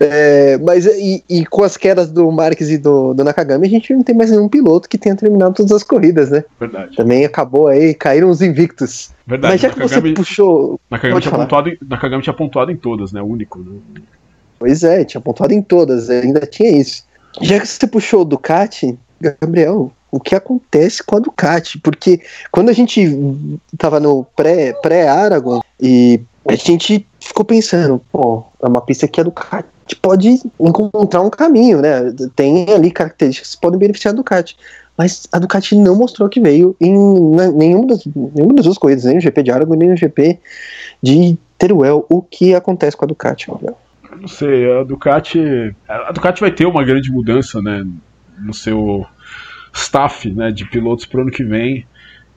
É, 0.00 0.56
mas 0.58 0.86
e, 0.86 1.22
e, 1.28 1.44
com 1.44 1.62
as 1.62 1.76
quedas 1.76 2.10
do 2.10 2.30
Marques 2.32 2.70
e 2.70 2.78
do, 2.78 3.12
do, 3.12 3.22
Nakagami, 3.22 3.66
a 3.66 3.70
gente 3.70 3.92
não 3.92 4.02
tem 4.02 4.14
mais 4.14 4.30
nenhum 4.30 4.48
piloto 4.48 4.88
que 4.88 4.96
tenha 4.96 5.14
terminado 5.14 5.54
todas 5.54 5.72
as 5.72 5.82
corridas, 5.82 6.30
né? 6.30 6.42
Verdade. 6.58 6.96
Também 6.96 7.24
acabou 7.24 7.68
aí, 7.68 7.92
caíram 7.92 8.30
os 8.30 8.40
invictos. 8.40 9.10
Verdade. 9.26 9.52
Mas 9.52 9.60
já 9.60 9.68
que 9.68 9.78
Nakagami, 9.78 10.08
você 10.10 10.14
puxou. 10.14 10.80
Nakagami 10.90 11.20
tinha, 11.20 11.34
pontuado 11.34 11.68
em, 11.68 11.78
Nakagami 11.86 12.22
tinha 12.22 12.34
pontuado 12.34 12.72
em 12.72 12.76
todas, 12.76 13.12
né? 13.12 13.20
O 13.20 13.26
único. 13.26 13.58
Né? 13.58 14.00
Pois 14.58 14.82
é, 14.82 15.04
tinha 15.04 15.20
pontuado 15.20 15.52
em 15.52 15.60
todas, 15.60 16.08
ainda 16.08 16.40
tinha 16.40 16.70
isso. 16.70 17.04
Já 17.42 17.60
que 17.60 17.66
você 17.66 17.86
puxou 17.86 18.22
o 18.22 18.24
Ducati, 18.24 18.98
Gabriel, 19.20 19.92
o 20.10 20.18
que 20.20 20.34
acontece 20.34 21.02
com 21.02 21.16
a 21.16 21.20
Ducati, 21.20 21.78
porque 21.78 22.20
quando 22.50 22.70
a 22.70 22.72
gente 22.72 23.06
tava 23.76 24.00
no 24.00 24.24
pré-Aragon 24.36 25.60
pré 25.60 25.66
e 25.80 26.20
a 26.46 26.54
gente 26.54 27.06
ficou 27.20 27.44
pensando, 27.44 28.00
pô, 28.10 28.44
é 28.62 28.66
uma 28.66 28.80
pista 28.80 29.06
que 29.06 29.20
a 29.20 29.24
Ducati 29.24 29.68
pode 30.00 30.40
encontrar 30.58 31.20
um 31.20 31.30
caminho, 31.30 31.80
né? 31.80 32.12
Tem 32.34 32.66
ali 32.70 32.90
características 32.90 33.54
que 33.54 33.60
podem 33.60 33.78
beneficiar 33.78 34.14
a 34.14 34.16
Ducati. 34.16 34.56
Mas 34.96 35.28
a 35.30 35.38
Ducati 35.38 35.76
não 35.76 35.94
mostrou 35.94 36.28
que 36.28 36.40
veio 36.40 36.74
em 36.80 36.92
nenhuma 37.54 37.86
das, 37.86 38.04
nenhuma 38.06 38.54
das 38.54 38.64
duas 38.64 38.78
corridas, 38.78 39.04
nem 39.04 39.14
no 39.14 39.20
GP 39.20 39.42
de 39.44 39.50
Aragon, 39.52 39.74
nem 39.74 39.90
no 39.90 39.96
GP 39.96 40.40
de 41.02 41.38
Teruel. 41.56 42.04
O 42.08 42.20
que 42.20 42.54
acontece 42.54 42.96
com 42.96 43.04
a 43.04 43.08
Ducati, 43.08 43.48
Gabriel? 43.48 43.78
Não 44.20 44.26
sei, 44.26 44.72
a 44.72 44.82
Ducati. 44.82 45.74
A 45.86 46.10
Ducati 46.10 46.40
vai 46.40 46.50
ter 46.50 46.66
uma 46.66 46.82
grande 46.82 47.12
mudança, 47.12 47.62
né? 47.62 47.86
No 48.40 48.52
seu 48.52 49.06
staff 49.78 50.30
né, 50.30 50.50
de 50.50 50.64
pilotos 50.66 51.06
para 51.06 51.18
o 51.18 51.22
ano 51.22 51.30
que 51.30 51.44
vem. 51.44 51.86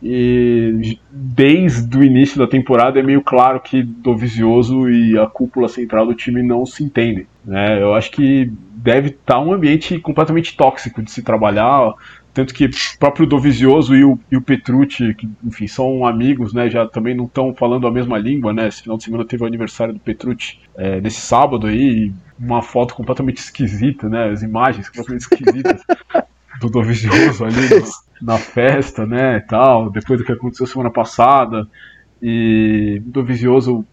E 0.04 0.98
desde 1.12 1.96
o 1.96 2.04
início 2.04 2.40
da 2.40 2.48
temporada 2.48 3.00
é 3.00 3.04
meio 3.04 3.22
claro 3.22 3.60
que 3.60 3.84
Dovizioso 3.84 4.90
e 4.90 5.18
a 5.18 5.28
cúpula 5.28 5.68
central 5.68 6.08
do 6.08 6.16
time 6.16 6.42
não 6.42 6.66
se 6.66 6.84
entendem. 6.84 7.28
Né? 7.46 7.80
Eu 7.80 7.94
acho 7.94 8.10
que 8.10 8.52
deve 8.74 9.10
estar 9.10 9.36
tá 9.36 9.40
um 9.40 9.54
ambiente 9.54 10.00
completamente 10.00 10.58
tóxico 10.58 11.04
de 11.04 11.12
se 11.12 11.22
trabalhar. 11.22 11.94
Tanto 12.34 12.54
que 12.54 12.66
o 12.66 12.70
próprio 12.98 13.28
Dovizioso 13.28 13.94
e 13.94 14.04
o, 14.04 14.18
e 14.32 14.38
o 14.38 14.42
Petrucci, 14.42 15.14
que 15.14 15.30
enfim, 15.44 15.68
são 15.68 16.06
amigos, 16.06 16.54
né, 16.54 16.70
já 16.70 16.88
também 16.88 17.14
não 17.14 17.26
estão 17.26 17.54
falando 17.54 17.86
a 17.86 17.92
mesma 17.92 18.18
língua, 18.18 18.54
né? 18.54 18.70
Esse 18.70 18.84
final 18.84 18.98
de 18.98 19.04
semana 19.04 19.26
teve 19.26 19.44
o 19.44 19.46
aniversário 19.46 19.94
do 19.94 20.00
Petrucci 20.00 20.58
é, 20.78 21.02
nesse 21.02 21.20
sábado 21.20 21.68
aí, 21.68 22.14
uma 22.40 22.62
foto 22.62 22.96
completamente 22.96 23.38
esquisita, 23.38 24.08
né? 24.08 24.30
As 24.30 24.42
imagens 24.42 24.88
completamente 24.88 25.22
esquisitas 25.24 25.82
do 26.62 26.70
Dovizioso 26.70 27.44
ali 27.46 27.84
na 28.22 28.38
festa, 28.38 29.06
né, 29.06 29.38
e 29.38 29.42
tal, 29.42 29.90
depois 29.90 30.20
do 30.20 30.26
que 30.26 30.32
aconteceu 30.32 30.68
semana 30.68 30.92
passada, 30.92 31.68
e 32.22 33.02
o 33.06 33.10
Dovizioso 33.10 33.84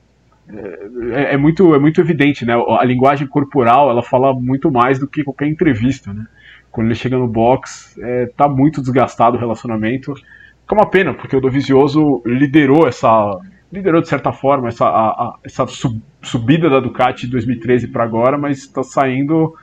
é, 0.48 1.35
é, 1.35 1.37
muito, 1.37 1.74
é 1.74 1.78
muito 1.78 2.00
evidente, 2.00 2.44
né, 2.44 2.54
a 2.78 2.85
linguagem 2.85 3.26
corporal, 3.26 3.90
ela 3.90 4.02
fala 4.02 4.35
muito 4.35 4.70
mais 4.70 4.98
do 4.98 5.09
que 5.09 5.24
qualquer 5.24 5.48
entrevista, 5.48 6.12
né, 6.12 6.26
quando 6.70 6.88
ele 6.88 6.94
chega 6.94 7.16
no 7.16 7.26
box, 7.26 7.98
é, 8.00 8.26
tá 8.37 8.46
muito 8.46 8.83
desgastado 8.83 9.37
o 9.37 9.40
relacionamento, 9.40 10.14
que 10.14 10.74
é 10.74 10.76
uma 10.76 10.90
pena, 10.90 11.14
porque 11.14 11.35
o 11.35 11.40
Dovizioso 11.40 12.22
liderou 12.26 12.87
essa 12.87 13.40
liderou 13.70 14.00
de 14.00 14.09
certa 14.09 14.33
forma 14.33 14.68
essa, 14.68 14.87
a, 14.87 15.09
a, 15.09 15.35
essa 15.44 15.66
sub, 15.66 16.00
subida 16.22 16.70
da 16.70 16.81
Ducati 16.81 17.26
de 17.26 17.33
2013 17.33 17.88
para 17.88 18.02
agora, 18.04 18.38
mas 18.38 18.59
está 18.59 18.83
saindo 18.83 19.54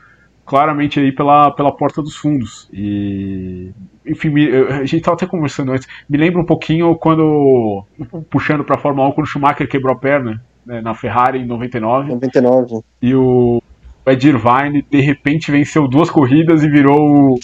claramente 0.45 0.99
aí 0.99 1.11
pela, 1.11 1.51
pela 1.51 1.75
porta 1.75 2.01
dos 2.01 2.15
fundos. 2.15 2.69
E, 2.71 3.71
enfim, 4.05 4.29
me, 4.29 4.47
a 4.49 4.81
gente 4.81 4.97
estava 4.97 5.15
até 5.15 5.25
conversando 5.25 5.71
antes. 5.71 5.87
Me 6.07 6.17
lembra 6.17 6.41
um 6.41 6.45
pouquinho 6.45 6.95
quando, 6.95 7.83
puxando 8.29 8.63
para 8.63 8.75
a 8.75 8.79
Fórmula 8.79 9.09
1, 9.09 9.11
quando 9.13 9.25
o 9.25 9.29
Schumacher 9.29 9.67
quebrou 9.67 9.93
a 9.93 9.99
perna 9.99 10.41
né, 10.65 10.81
na 10.81 10.93
Ferrari 10.93 11.39
em 11.39 11.45
99. 11.45 12.09
99. 12.09 12.81
E 13.01 13.15
o 13.15 13.61
Ed 14.05 14.27
Irvine, 14.27 14.85
de 14.89 15.01
repente, 15.01 15.51
venceu 15.51 15.87
duas 15.87 16.09
corridas 16.09 16.63
e 16.63 16.69
virou 16.69 17.33
o, 17.33 17.39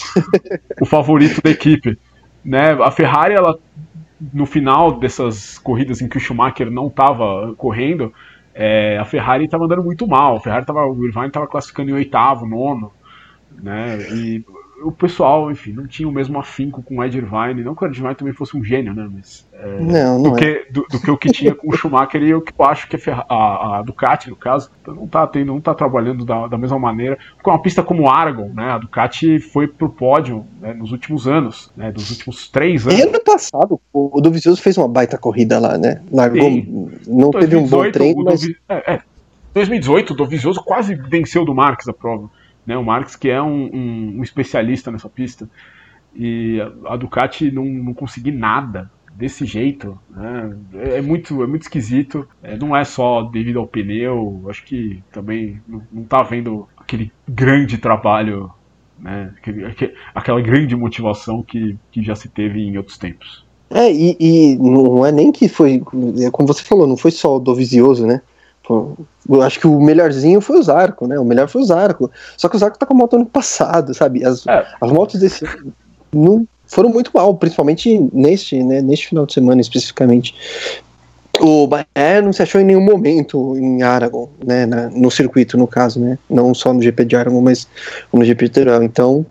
o 0.79 0.85
favorito 0.85 1.41
da 1.41 1.49
equipe. 1.49 1.97
Né? 2.45 2.71
A 2.81 2.91
Ferrari, 2.91 3.33
ela, 3.33 3.57
no 4.33 4.45
final 4.45 4.99
dessas 4.99 5.57
corridas 5.57 6.01
em 6.01 6.07
que 6.07 6.17
o 6.17 6.19
Schumacher 6.19 6.69
não 6.69 6.87
estava 6.87 7.53
correndo, 7.57 8.13
é, 8.53 8.97
a 8.97 9.05
Ferrari 9.05 9.45
estava 9.45 9.65
andando 9.65 9.83
muito 9.83 10.07
mal. 10.07 10.37
A 10.37 10.39
Ferrari 10.39 10.65
tava, 10.65 10.85
o 10.85 11.05
Irvine 11.05 11.27
estava 11.27 11.47
classificando 11.47 11.89
em 11.89 11.93
oitavo, 11.93 12.45
nono, 12.45 12.91
né? 13.51 13.97
E 14.13 14.43
o 14.83 14.91
pessoal, 14.91 15.51
enfim, 15.51 15.71
não 15.71 15.87
tinha 15.87 16.07
o 16.07 16.11
mesmo 16.11 16.39
afinco 16.39 16.81
com 16.81 16.97
o 16.97 17.03
Ed 17.03 17.17
Irvine. 17.17 17.63
Não 17.63 17.75
que 17.75 17.83
o 17.83 17.87
Ed 17.87 17.95
Irvine 17.95 18.15
também 18.15 18.33
fosse 18.33 18.57
um 18.57 18.63
gênio, 18.63 18.93
né? 18.93 19.09
Mas, 19.11 19.45
é, 19.53 19.79
não, 19.79 20.19
não 20.19 20.31
do, 20.31 20.37
é. 20.37 20.39
que, 20.39 20.71
do, 20.71 20.85
do, 20.89 20.99
que 20.99 21.11
o 21.11 21.17
que 21.17 21.31
tinha 21.31 21.53
com 21.53 21.69
o 21.69 21.75
Schumacher 21.75 22.21
e 22.21 22.33
o 22.33 22.41
que 22.41 22.53
eu 22.57 22.65
acho 22.65 22.87
que 22.87 22.97
a, 23.09 23.25
a, 23.29 23.79
a 23.79 23.81
Ducati, 23.81 24.29
no 24.29 24.35
caso, 24.35 24.69
não 24.87 25.07
tá, 25.07 25.25
tendo, 25.27 25.47
não 25.47 25.61
tá 25.61 25.73
trabalhando 25.73 26.25
da, 26.25 26.47
da 26.47 26.57
mesma 26.57 26.79
maneira. 26.79 27.17
Com 27.41 27.51
uma 27.51 27.61
pista 27.61 27.83
como 27.83 28.09
Aragon, 28.09 28.51
né? 28.53 28.71
A 28.71 28.77
Ducati 28.77 29.39
foi 29.39 29.67
pro 29.67 29.89
pódio 29.89 30.45
né, 30.59 30.73
nos 30.73 30.91
últimos 30.91 31.27
anos, 31.27 31.71
né? 31.75 31.91
Dos 31.91 32.09
últimos 32.09 32.47
três 32.47 32.85
anos. 32.87 32.99
E 32.99 33.01
ano 33.03 33.23
passado, 33.23 33.79
o, 33.93 34.17
o 34.17 34.21
Dovizioso 34.21 34.61
fez 34.61 34.77
uma 34.77 34.87
baita 34.87 35.17
corrida 35.17 35.59
lá, 35.59 35.77
né? 35.77 36.01
Largou, 36.11 36.41
Sim. 36.41 36.89
não 37.07 37.29
2018, 37.31 37.39
teve 37.39 37.55
um 37.55 37.67
bom 37.67 37.91
treino, 37.91 38.23
mas... 38.23 38.43
É, 38.67 38.93
é, 38.93 39.01
2018, 39.53 40.13
o 40.13 40.15
Dovizioso 40.15 40.63
quase 40.63 40.95
venceu 40.95 41.43
do 41.43 41.53
Marques 41.53 41.87
a 41.87 41.93
prova. 41.93 42.29
Né? 42.65 42.77
O 42.77 42.83
Marques, 42.83 43.15
que 43.15 43.29
é 43.29 43.41
um, 43.41 43.69
um, 43.73 44.17
um 44.19 44.23
especialista 44.23 44.91
nessa 44.91 45.09
pista. 45.09 45.49
E 46.15 46.59
a, 46.85 46.95
Ducati 46.95 47.51
não, 47.51 47.65
não 47.65 47.93
conseguiu 47.93 48.33
nada 48.33 48.91
desse 49.13 49.45
jeito. 49.45 49.97
Né? 50.09 50.57
É, 50.73 50.97
é, 50.97 51.01
muito, 51.01 51.43
é 51.43 51.47
muito 51.47 51.63
esquisito. 51.63 52.27
É, 52.41 52.57
não 52.57 52.75
é 52.75 52.83
só 52.83 53.23
devido 53.23 53.59
ao 53.59 53.67
pneu. 53.67 54.45
Acho 54.49 54.63
que 54.63 55.03
também 55.11 55.61
não, 55.67 55.81
não 55.91 56.03
tá 56.03 56.21
vendo 56.23 56.67
aquele 56.77 57.11
grande 57.27 57.77
trabalho, 57.77 58.51
né? 58.99 59.33
Aquele, 59.37 59.65
aquela 60.13 60.41
grande 60.41 60.75
motivação 60.75 61.41
que, 61.41 61.77
que 61.91 62.03
já 62.03 62.15
se 62.15 62.29
teve 62.29 62.59
em 62.59 62.77
outros 62.77 62.97
tempos. 62.97 63.45
É, 63.69 63.89
e, 63.91 64.17
e 64.19 64.55
não 64.57 65.05
é 65.05 65.11
nem 65.13 65.31
que 65.31 65.47
foi, 65.47 65.81
é 66.19 66.29
como 66.29 66.45
você 66.45 66.61
falou, 66.61 66.85
não 66.85 66.97
foi 66.97 67.09
só 67.09 67.37
o 67.37 67.39
Dovizioso, 67.39 68.05
né? 68.05 68.21
Eu 69.29 69.41
acho 69.41 69.59
que 69.59 69.67
o 69.67 69.79
melhorzinho 69.79 70.41
foi 70.41 70.59
o 70.59 70.63
Zarco, 70.63 71.07
né? 71.07 71.19
O 71.19 71.25
melhor 71.25 71.47
foi 71.47 71.61
o 71.61 71.65
Zarco. 71.65 72.09
Só 72.37 72.49
que 72.49 72.55
o 72.55 72.59
Zarco 72.59 72.77
tá 72.77 72.85
com 72.85 72.93
a 72.93 72.97
moto 72.97 73.15
ano 73.15 73.25
passado, 73.25 73.93
sabe? 73.93 74.25
As, 74.25 74.45
é. 74.47 74.65
as 74.81 74.91
motos 74.91 75.19
desse 75.19 75.45
não 76.11 76.45
foram 76.67 76.89
muito 76.89 77.11
mal, 77.13 77.35
principalmente 77.35 77.99
neste, 78.13 78.63
né, 78.63 78.81
neste 78.81 79.09
final 79.09 79.25
de 79.25 79.33
semana 79.33 79.61
especificamente. 79.61 80.33
O 81.39 81.67
Bahia 81.67 82.21
não 82.23 82.31
se 82.31 82.41
achou 82.41 82.61
em 82.61 82.63
nenhum 82.63 82.81
momento 82.81 83.57
em 83.57 83.81
Aragon, 83.81 84.29
né, 84.45 84.65
na, 84.65 84.89
no 84.89 85.11
circuito, 85.11 85.57
no 85.57 85.67
caso, 85.67 85.99
né, 85.99 86.17
não 86.29 86.53
só 86.53 86.73
no 86.73 86.81
GP 86.81 87.05
de 87.05 87.15
Aragon, 87.15 87.41
mas 87.41 87.67
no 88.11 88.23
GP 88.23 88.45
de 88.45 88.51
Teruel. 88.51 88.83
Então, 88.83 89.25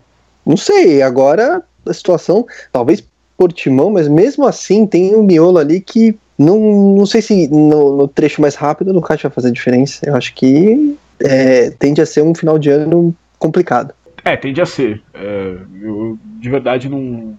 não 0.45 0.57
sei, 0.57 1.01
agora 1.01 1.63
a 1.85 1.93
situação, 1.93 2.45
talvez 2.71 3.03
por 3.37 3.51
timão, 3.51 3.89
mas 3.89 4.07
mesmo 4.07 4.45
assim 4.45 4.85
tem 4.85 5.15
um 5.15 5.23
miolo 5.23 5.57
ali 5.57 5.81
que 5.81 6.15
não, 6.41 6.95
não 6.97 7.05
sei 7.05 7.21
se 7.21 7.47
no, 7.47 7.97
no 7.97 8.07
trecho 8.07 8.41
mais 8.41 8.55
rápido 8.55 8.93
no 8.93 9.01
kart 9.01 9.21
vai 9.21 9.31
fazer 9.31 9.51
diferença. 9.51 10.07
Eu 10.07 10.15
acho 10.15 10.33
que 10.33 10.97
é, 11.19 11.69
tende 11.71 12.01
a 12.01 12.05
ser 12.05 12.21
um 12.23 12.33
final 12.33 12.57
de 12.57 12.69
ano 12.69 13.15
complicado. 13.37 13.93
É, 14.23 14.35
tende 14.35 14.61
a 14.61 14.65
ser. 14.65 15.01
É, 15.13 15.57
eu 15.81 16.17
de 16.39 16.49
verdade 16.49 16.89
não. 16.89 17.37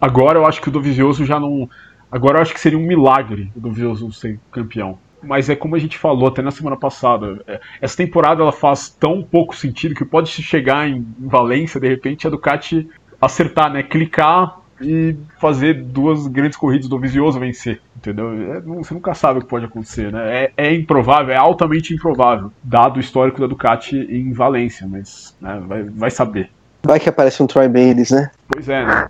Agora 0.00 0.38
eu 0.38 0.46
acho 0.46 0.60
que 0.60 0.68
o 0.68 0.72
Dovizioso 0.72 1.24
já 1.24 1.38
não. 1.38 1.68
Agora 2.10 2.38
eu 2.38 2.42
acho 2.42 2.54
que 2.54 2.60
seria 2.60 2.78
um 2.78 2.82
milagre 2.82 3.50
o 3.56 3.60
Dovizioso 3.60 4.12
ser 4.12 4.38
campeão. 4.50 4.98
Mas 5.22 5.48
é 5.48 5.56
como 5.56 5.74
a 5.74 5.78
gente 5.78 5.96
falou 5.96 6.28
até 6.28 6.42
na 6.42 6.50
semana 6.50 6.76
passada. 6.76 7.42
É, 7.46 7.60
essa 7.80 7.96
temporada 7.96 8.42
ela 8.42 8.52
faz 8.52 8.88
tão 8.88 9.22
pouco 9.22 9.56
sentido 9.56 9.94
que 9.94 10.04
pode 10.04 10.28
chegar 10.28 10.88
em 10.88 11.04
Valência, 11.18 11.80
de 11.80 11.88
repente, 11.88 12.26
a 12.26 12.30
Ducati 12.30 12.88
acertar, 13.20 13.72
né? 13.72 13.82
Clicar 13.82 14.60
e 14.80 15.16
fazer 15.40 15.74
duas 15.74 16.26
grandes 16.26 16.56
corridas 16.56 16.88
do 16.88 16.98
Vizioso 16.98 17.38
vencer, 17.38 17.80
entendeu? 17.96 18.54
É, 18.54 18.60
você 18.60 18.94
nunca 18.94 19.14
sabe 19.14 19.38
o 19.38 19.42
que 19.42 19.48
pode 19.48 19.64
acontecer, 19.64 20.12
né? 20.12 20.44
É, 20.44 20.52
é, 20.56 20.74
improvável, 20.74 21.34
é 21.34 21.36
altamente 21.36 21.94
improvável, 21.94 22.52
dado 22.62 22.96
o 22.96 23.00
histórico 23.00 23.40
da 23.40 23.46
Ducati 23.46 23.96
em 23.96 24.32
Valência, 24.32 24.86
mas 24.86 25.34
né, 25.40 25.62
vai, 25.66 25.82
vai 25.84 26.10
saber. 26.10 26.50
Vai 26.82 27.00
que 27.00 27.08
aparece 27.08 27.42
um 27.42 27.46
Troy 27.46 27.66
Bayliss, 27.66 28.10
né? 28.10 28.30
Pois 28.48 28.68
é, 28.68 28.84
né? 28.84 29.08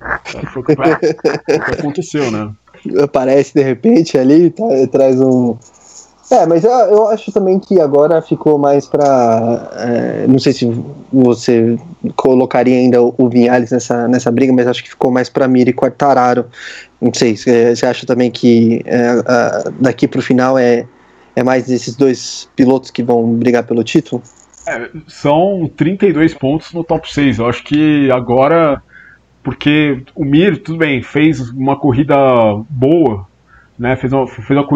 Foi 0.53 0.63
o 0.63 0.65
que, 0.65 0.73
aconteceu, 1.79 2.31
né? 2.31 2.53
Aparece 3.03 3.53
de 3.53 3.63
repente 3.63 4.17
ali, 4.17 4.51
tá, 4.51 4.65
traz 4.93 5.21
um, 5.21 5.57
é, 6.35 6.47
mas 6.47 6.65
eu, 6.65 6.71
eu 6.71 7.09
acho 7.09 7.31
também 7.31 7.59
que 7.61 7.81
agora 7.81 8.21
ficou 8.21 8.59
mais 8.59 8.87
para. 8.87 9.71
É, 9.77 10.27
não 10.27 10.39
sei 10.39 10.53
se 10.53 10.85
você 11.13 11.79
colocaria 12.17 12.77
ainda 12.77 13.01
o, 13.03 13.15
o 13.17 13.29
Vinhales 13.29 13.71
nessa, 13.71 14.09
nessa 14.09 14.31
briga, 14.31 14.53
mas 14.53 14.67
acho 14.67 14.83
que 14.83 14.91
ficou 14.91 15.11
mais 15.11 15.29
para 15.29 15.47
Miri 15.47 15.71
e 15.71 15.75
Quartararo. 15.75 16.47
Não 17.01 17.13
sei, 17.13 17.37
você 17.37 17.87
acha 17.87 18.07
também 18.07 18.31
que 18.31 18.83
é, 18.85 19.23
a, 19.27 19.71
daqui 19.81 20.09
para 20.09 20.19
o 20.19 20.23
final 20.23 20.59
é, 20.59 20.87
é 21.37 21.43
mais 21.43 21.71
esses 21.71 21.95
dois 21.95 22.49
pilotos 22.57 22.91
que 22.91 23.03
vão 23.03 23.33
brigar 23.35 23.65
pelo 23.65 23.85
título? 23.85 24.23
É, 24.67 24.89
são 25.07 25.71
32 25.77 26.35
pontos 26.35 26.73
no 26.73 26.83
top 26.83 27.13
6. 27.13 27.39
Eu 27.39 27.47
acho 27.47 27.63
que 27.63 28.11
agora. 28.11 28.83
Porque 29.43 30.03
o 30.15 30.25
Mir, 30.25 30.63
tudo 30.63 30.79
bem, 30.79 31.03
fez 31.03 31.51
uma 31.51 31.77
corrida 31.77 32.17
boa 32.69 33.27
né? 33.79 33.97
Fez 33.97 34.13
uma, 34.13 34.27
fez 34.27 34.51
uma 34.51 34.67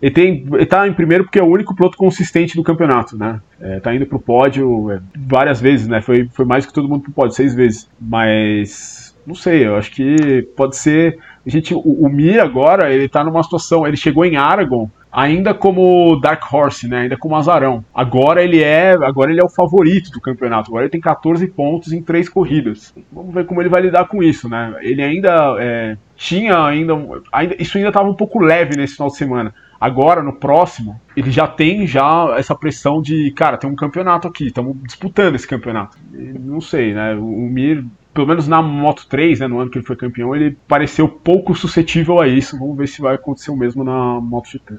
ele, 0.00 0.10
tem, 0.10 0.46
ele 0.52 0.66
tá 0.66 0.86
em 0.86 0.92
primeiro 0.92 1.24
porque 1.24 1.38
é 1.38 1.42
o 1.42 1.50
único 1.50 1.74
piloto 1.74 1.96
consistente 1.96 2.56
do 2.56 2.62
campeonato, 2.62 3.16
né? 3.16 3.40
É, 3.60 3.80
tá 3.80 3.94
indo 3.94 4.06
pro 4.06 4.18
pódio 4.18 4.90
é, 4.90 5.00
várias 5.16 5.60
vezes, 5.60 5.88
né? 5.88 6.00
Foi, 6.00 6.28
foi 6.32 6.44
mais 6.44 6.66
que 6.66 6.72
todo 6.72 6.88
mundo 6.88 7.02
pro 7.02 7.12
pódio, 7.12 7.34
seis 7.34 7.54
vezes. 7.54 7.88
Mas 8.00 9.16
não 9.26 9.34
sei, 9.34 9.66
eu 9.66 9.76
acho 9.76 9.90
que 9.90 10.42
pode 10.56 10.76
ser. 10.76 11.18
A 11.46 11.50
gente, 11.50 11.74
o, 11.74 11.80
o 11.80 12.08
Mi 12.08 12.38
agora, 12.38 12.92
ele 12.92 13.08
tá 13.08 13.24
numa 13.24 13.42
situação. 13.42 13.86
Ele 13.86 13.96
chegou 13.96 14.24
em 14.24 14.36
Aragon 14.36 14.88
ainda 15.12 15.54
como 15.54 16.18
Dark 16.20 16.42
Horse, 16.52 16.88
né? 16.88 17.02
Ainda 17.02 17.16
como 17.16 17.36
azarão. 17.36 17.84
Agora 17.94 18.42
ele 18.42 18.62
é, 18.62 18.92
agora 18.92 19.30
ele 19.30 19.40
é 19.40 19.44
o 19.44 19.48
favorito 19.48 20.10
do 20.10 20.20
campeonato. 20.20 20.70
Agora 20.70 20.84
ele 20.84 20.90
tem 20.90 21.00
14 21.00 21.46
pontos 21.48 21.92
em 21.92 22.02
três 22.02 22.28
corridas. 22.28 22.94
Vamos 23.12 23.34
ver 23.34 23.46
como 23.46 23.60
ele 23.62 23.68
vai 23.68 23.82
lidar 23.82 24.06
com 24.06 24.22
isso, 24.22 24.48
né? 24.48 24.74
Ele 24.80 25.02
ainda 25.02 25.56
é, 25.58 25.96
tinha 26.16 26.64
ainda, 26.64 26.94
ainda 27.32 27.56
isso 27.58 27.76
ainda 27.76 27.88
estava 27.88 28.08
um 28.08 28.14
pouco 28.14 28.38
leve 28.38 28.76
nesse 28.76 28.94
final 28.94 29.08
de 29.08 29.16
semana. 29.16 29.54
Agora, 29.80 30.22
no 30.24 30.32
próximo, 30.32 31.00
ele 31.16 31.30
já 31.30 31.46
tem 31.46 31.86
já 31.86 32.34
essa 32.36 32.54
pressão 32.54 33.00
de, 33.00 33.30
cara, 33.30 33.56
tem 33.56 33.70
um 33.70 33.76
campeonato 33.76 34.26
aqui, 34.26 34.46
estamos 34.46 34.76
disputando 34.82 35.36
esse 35.36 35.46
campeonato. 35.46 35.96
Não 36.10 36.60
sei, 36.60 36.92
né? 36.92 37.14
O 37.14 37.48
Mir 37.48 37.84
pelo 38.12 38.26
menos 38.26 38.48
na 38.48 38.60
Moto 38.60 39.06
3, 39.06 39.38
né, 39.38 39.46
no 39.46 39.60
ano 39.60 39.70
que 39.70 39.78
ele 39.78 39.86
foi 39.86 39.94
campeão, 39.94 40.34
ele 40.34 40.56
pareceu 40.66 41.08
pouco 41.08 41.54
suscetível 41.54 42.20
a 42.20 42.26
isso. 42.26 42.58
Vamos 42.58 42.76
ver 42.76 42.88
se 42.88 43.00
vai 43.00 43.14
acontecer 43.14 43.52
o 43.52 43.56
mesmo 43.56 43.84
na 43.84 44.20
MotoGP. 44.20 44.74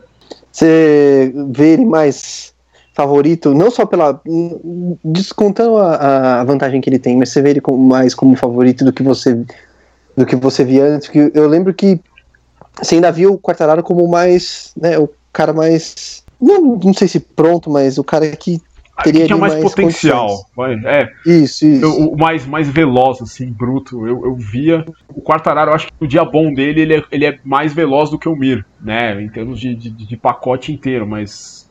Você 0.52 1.34
vê 1.52 1.74
ele 1.74 1.86
mais 1.86 2.54
favorito, 2.94 3.54
não 3.54 3.72
só 3.72 3.86
pela. 3.86 4.22
descontando 5.04 5.78
a, 5.78 6.42
a 6.42 6.44
vantagem 6.44 6.82
que 6.82 6.90
ele 6.90 7.00
tem, 7.00 7.16
mas 7.18 7.30
você 7.30 7.42
vê 7.42 7.52
ele 7.52 7.62
como, 7.62 7.78
mais 7.78 8.14
como 8.14 8.36
favorito 8.36 8.84
do 8.84 8.92
que 8.92 9.02
você 9.02 9.40
do 10.16 10.26
que 10.26 10.36
você 10.36 10.64
via 10.66 10.86
antes. 10.86 11.08
Que 11.08 11.32
eu 11.34 11.48
lembro 11.48 11.74
que 11.74 12.00
você 12.82 12.96
ainda 12.96 13.12
viu 13.12 13.34
o 13.34 13.40
Quartararo 13.40 13.84
como 13.84 14.08
mais. 14.08 14.72
Né, 14.76 14.98
o 14.98 15.10
cara 15.32 15.54
mais. 15.54 16.24
Não, 16.42 16.78
não 16.78 16.94
sei 16.94 17.08
se 17.08 17.20
pronto, 17.20 17.70
mas 17.70 17.98
o 17.98 18.04
cara 18.04 18.30
que 18.36 18.62
teria 19.04 19.26
tinha 19.26 19.38
mais, 19.38 19.54
mais 19.54 19.64
potencial. 19.64 20.50
É, 20.86 21.12
isso, 21.26 21.66
isso. 21.66 21.86
Eu, 21.86 22.10
o 22.10 22.18
mais, 22.18 22.46
mais 22.46 22.70
veloz, 22.70 23.22
assim, 23.22 23.52
bruto. 23.52 24.08
Eu, 24.08 24.26
eu 24.26 24.36
via. 24.36 24.86
O 25.10 25.22
Quartararo, 25.22 25.72
eu 25.72 25.76
acho 25.76 25.88
que 25.88 25.94
o 26.00 26.08
dia 26.08 26.24
bom 26.24 26.54
dele, 26.54 26.82
ele 26.82 26.96
é, 26.96 27.04
ele 27.12 27.26
é 27.26 27.40
mais 27.44 27.74
veloz 27.74 28.10
do 28.10 28.18
que 28.18 28.28
o 28.28 28.36
Mir, 28.36 28.66
né? 28.82 29.22
Em 29.22 29.30
termos 29.30 29.60
de, 29.60 29.76
de, 29.76 29.90
de 29.90 30.18
pacote 30.18 30.72
inteiro, 30.72 31.08
mas. 31.08 31.70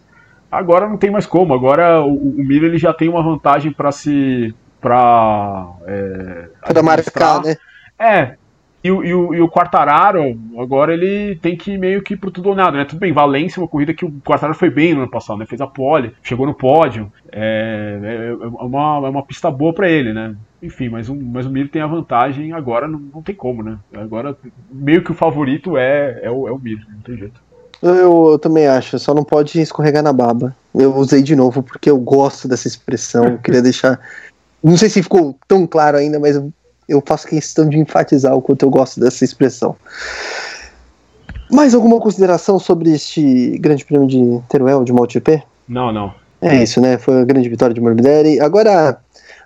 Agora 0.50 0.88
não 0.88 0.96
tem 0.96 1.10
mais 1.10 1.26
como. 1.26 1.52
Agora 1.52 2.02
o, 2.02 2.14
o 2.14 2.44
Mir 2.44 2.64
ele 2.64 2.78
já 2.78 2.92
tem 2.92 3.08
uma 3.08 3.22
vantagem 3.22 3.72
para 3.72 3.92
se. 3.92 4.54
para. 4.80 5.68
É, 5.86 6.48
para 6.66 6.82
marcar, 6.82 7.42
né? 7.42 7.56
É, 7.98 8.36
e 8.88 8.90
o, 8.90 9.04
e, 9.04 9.14
o, 9.14 9.34
e 9.34 9.40
o 9.40 9.48
Quartararo, 9.48 10.38
agora 10.58 10.94
ele 10.94 11.36
tem 11.36 11.56
que 11.56 11.72
ir 11.72 11.78
meio 11.78 12.02
que 12.02 12.16
pro 12.16 12.30
tudo 12.30 12.48
ou 12.48 12.54
nada, 12.54 12.78
né? 12.78 12.84
Tudo 12.86 12.98
bem, 12.98 13.12
Valência, 13.12 13.60
uma 13.60 13.68
corrida 13.68 13.92
que 13.92 14.04
o 14.04 14.10
Quartararo 14.24 14.58
foi 14.58 14.70
bem 14.70 14.94
no 14.94 15.02
ano 15.02 15.10
passado, 15.10 15.38
né? 15.38 15.46
Fez 15.46 15.60
a 15.60 15.66
pole, 15.66 16.14
chegou 16.22 16.46
no 16.46 16.54
pódio. 16.54 17.12
É, 17.30 17.98
é, 18.02 18.28
é 18.30 18.46
uma, 18.46 19.06
é 19.06 19.10
uma 19.10 19.22
pista 19.22 19.50
boa 19.50 19.74
para 19.74 19.90
ele, 19.90 20.14
né? 20.14 20.34
Enfim, 20.62 20.88
mas, 20.88 21.08
um, 21.08 21.20
mas 21.20 21.44
o 21.44 21.50
Mir 21.50 21.68
tem 21.68 21.82
a 21.82 21.86
vantagem, 21.86 22.52
agora 22.52 22.88
não, 22.88 22.98
não 22.98 23.22
tem 23.22 23.34
como, 23.34 23.62
né? 23.62 23.78
Agora, 23.94 24.36
meio 24.72 25.04
que 25.04 25.12
o 25.12 25.14
favorito 25.14 25.76
é, 25.76 26.20
é, 26.22 26.30
o, 26.30 26.48
é 26.48 26.52
o 26.52 26.58
Mir, 26.58 26.84
não 26.90 27.00
tem 27.02 27.16
jeito. 27.16 27.40
Eu, 27.82 27.94
eu, 28.32 28.38
também 28.38 28.66
acho, 28.66 28.98
só 28.98 29.12
não 29.12 29.22
pode 29.22 29.60
escorregar 29.60 30.02
na 30.02 30.12
baba. 30.12 30.56
Eu 30.74 30.96
usei 30.96 31.22
de 31.22 31.36
novo 31.36 31.62
porque 31.62 31.90
eu 31.90 31.98
gosto 31.98 32.48
dessa 32.48 32.66
expressão, 32.66 33.24
eu 33.24 33.38
queria 33.38 33.60
deixar. 33.62 34.00
Não 34.64 34.76
sei 34.76 34.88
se 34.88 35.02
ficou 35.02 35.38
tão 35.46 35.66
claro 35.66 35.98
ainda, 35.98 36.18
mas 36.18 36.34
eu 36.34 36.52
faço 37.04 37.26
questão 37.26 37.68
de 37.68 37.78
enfatizar 37.78 38.34
o 38.34 38.40
quanto 38.40 38.64
eu 38.64 38.70
gosto 38.70 38.98
dessa 38.98 39.24
expressão. 39.24 39.76
Mais 41.50 41.74
alguma 41.74 42.00
consideração 42.00 42.58
sobre 42.58 42.92
este 42.92 43.58
grande 43.58 43.84
prêmio 43.84 44.06
de 44.06 44.40
Teruel 44.48 44.84
de 44.84 44.92
MotoGP? 44.92 45.42
Não, 45.68 45.92
não. 45.92 46.14
É 46.40 46.62
isso, 46.62 46.80
né? 46.80 46.98
Foi 46.98 47.20
a 47.20 47.24
grande 47.24 47.48
vitória 47.48 47.74
de 47.74 47.80
Morbidelli. 47.80 48.40
Agora, 48.40 48.98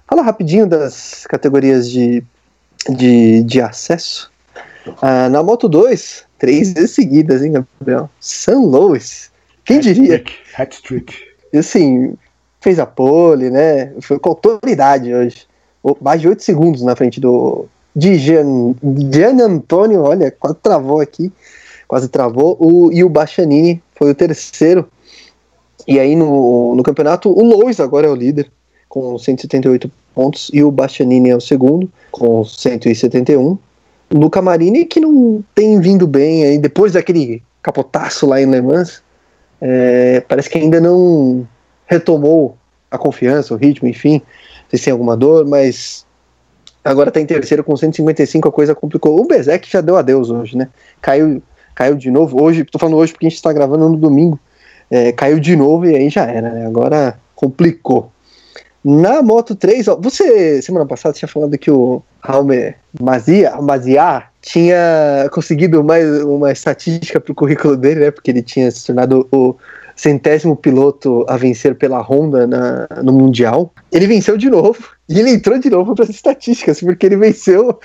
fala 0.07 0.22
rapidinho 0.22 0.66
das 0.66 1.26
categorias 1.28 1.90
de, 1.90 2.22
de, 2.88 3.42
de 3.42 3.61
acesso. 3.61 4.31
Ah, 5.00 5.28
na 5.28 5.42
Moto 5.42 5.68
2, 5.68 6.24
três 6.38 6.72
vezes 6.72 6.90
seguidas, 6.92 7.42
hein, 7.42 7.52
Gabriel? 7.81 8.11
San 8.20 8.61
Louis. 8.61 9.31
Quem 9.64 9.81
diria? 9.81 10.22
Hat-trick. 10.59 11.14
Assim, 11.55 12.14
fez 12.61 12.78
a 12.78 12.87
pole, 12.87 13.48
né? 13.50 13.92
Foi 14.00 14.18
com 14.18 14.31
autoridade 14.31 15.14
hoje 15.14 15.46
mais 16.00 16.20
de 16.20 16.28
8 16.28 16.42
segundos 16.42 16.82
na 16.82 16.94
frente 16.94 17.20
do 17.20 17.66
de 17.94 18.18
Gian, 18.18 18.74
Antônio, 19.44 20.02
olha, 20.02 20.30
quase 20.30 20.56
travou 20.62 21.00
aqui, 21.00 21.30
quase 21.86 22.08
travou, 22.08 22.56
o, 22.58 22.90
e 22.90 23.04
o 23.04 23.08
Bastianini 23.08 23.82
foi 23.94 24.10
o 24.10 24.14
terceiro. 24.14 24.88
E 25.86 25.98
aí 25.98 26.16
no, 26.16 26.74
no 26.74 26.82
campeonato, 26.82 27.28
o 27.30 27.44
Lois 27.44 27.80
agora 27.80 28.06
é 28.06 28.10
o 28.10 28.14
líder, 28.14 28.50
com 28.88 29.18
178 29.18 29.90
pontos, 30.14 30.50
e 30.52 30.62
o 30.62 30.70
Bastianini 30.70 31.30
é 31.30 31.36
o 31.36 31.40
segundo, 31.40 31.90
com 32.10 32.44
171. 32.44 33.42
O 33.42 33.58
Luca 34.10 34.40
Marini, 34.40 34.84
que 34.84 35.00
não 35.00 35.44
tem 35.54 35.80
vindo 35.80 36.06
bem 36.06 36.44
aí, 36.44 36.58
depois 36.58 36.92
daquele 36.92 37.42
capotaço 37.62 38.26
lá 38.26 38.40
em 38.40 38.50
Le 38.50 38.60
Mans, 38.60 39.02
é, 39.60 40.20
parece 40.26 40.48
que 40.48 40.58
ainda 40.58 40.80
não 40.80 41.46
retomou 41.86 42.56
a 42.90 42.98
confiança, 42.98 43.54
o 43.54 43.56
ritmo, 43.56 43.88
enfim, 43.88 44.20
se 44.78 44.85
tem 44.85 44.92
alguma 44.92 45.16
dor, 45.16 45.46
mas 45.46 46.06
agora 46.85 47.08
está 47.08 47.20
em 47.20 47.26
terceiro 47.26 47.62
com 47.62 47.76
155, 47.76 48.48
a 48.48 48.52
coisa 48.52 48.74
complicou. 48.74 49.20
O 49.20 49.26
Bezek 49.26 49.70
já 49.70 49.80
deu 49.80 49.96
adeus 49.96 50.30
hoje, 50.30 50.56
né? 50.56 50.68
Caiu, 51.00 51.42
caiu 51.74 51.94
de 51.94 52.11
novo. 52.11 52.42
Hoje, 52.42 52.64
tô 52.64 52.78
falando 52.78 52.96
hoje 52.96 53.12
porque 53.12 53.26
a 53.26 53.28
gente 53.28 53.37
está 53.37 53.52
gravando 53.52 53.88
no 53.88 53.96
domingo. 53.96 54.38
É, 54.90 55.12
caiu 55.12 55.40
de 55.40 55.56
novo 55.56 55.87
e 55.87 55.96
aí 55.96 56.11
já 56.11 56.24
era, 56.24 56.50
né? 56.50 56.66
Agora 56.66 57.18
complicou. 57.35 58.11
Na 58.85 59.22
Moto 59.22 59.54
3, 59.54 59.87
ó, 59.88 59.96
você, 59.96 60.61
semana 60.61 60.85
passada, 60.85 61.14
tinha 61.14 61.28
falado 61.28 61.56
que 61.56 61.70
o 61.70 62.02
Raume 62.20 62.74
Mazia, 63.00 63.56
Mazia 63.61 64.24
tinha 64.40 65.28
conseguido 65.30 65.85
mais 65.85 66.04
uma 66.24 66.50
estatística 66.50 67.20
para 67.20 67.30
o 67.30 67.35
currículo 67.35 67.76
dele, 67.76 68.00
né? 68.00 68.11
Porque 68.11 68.30
ele 68.32 68.42
tinha 68.42 68.68
se 68.72 68.85
tornado 68.85 69.28
o 69.30 69.54
centésimo 69.94 70.57
piloto 70.57 71.24
a 71.28 71.37
vencer 71.37 71.74
pela 71.74 72.00
Honda 72.00 72.46
na, 72.46 72.88
no 73.02 73.12
Mundial. 73.12 73.72
Ele 73.90 74.07
venceu 74.07 74.37
de 74.37 74.48
novo 74.48 74.90
e 75.09 75.18
ele 75.18 75.31
entrou 75.31 75.59
de 75.59 75.70
novo 75.70 75.94
para 75.94 76.05
as 76.05 76.11
estatísticas, 76.11 76.81
porque 76.81 77.07
ele 77.07 77.16
venceu. 77.16 77.78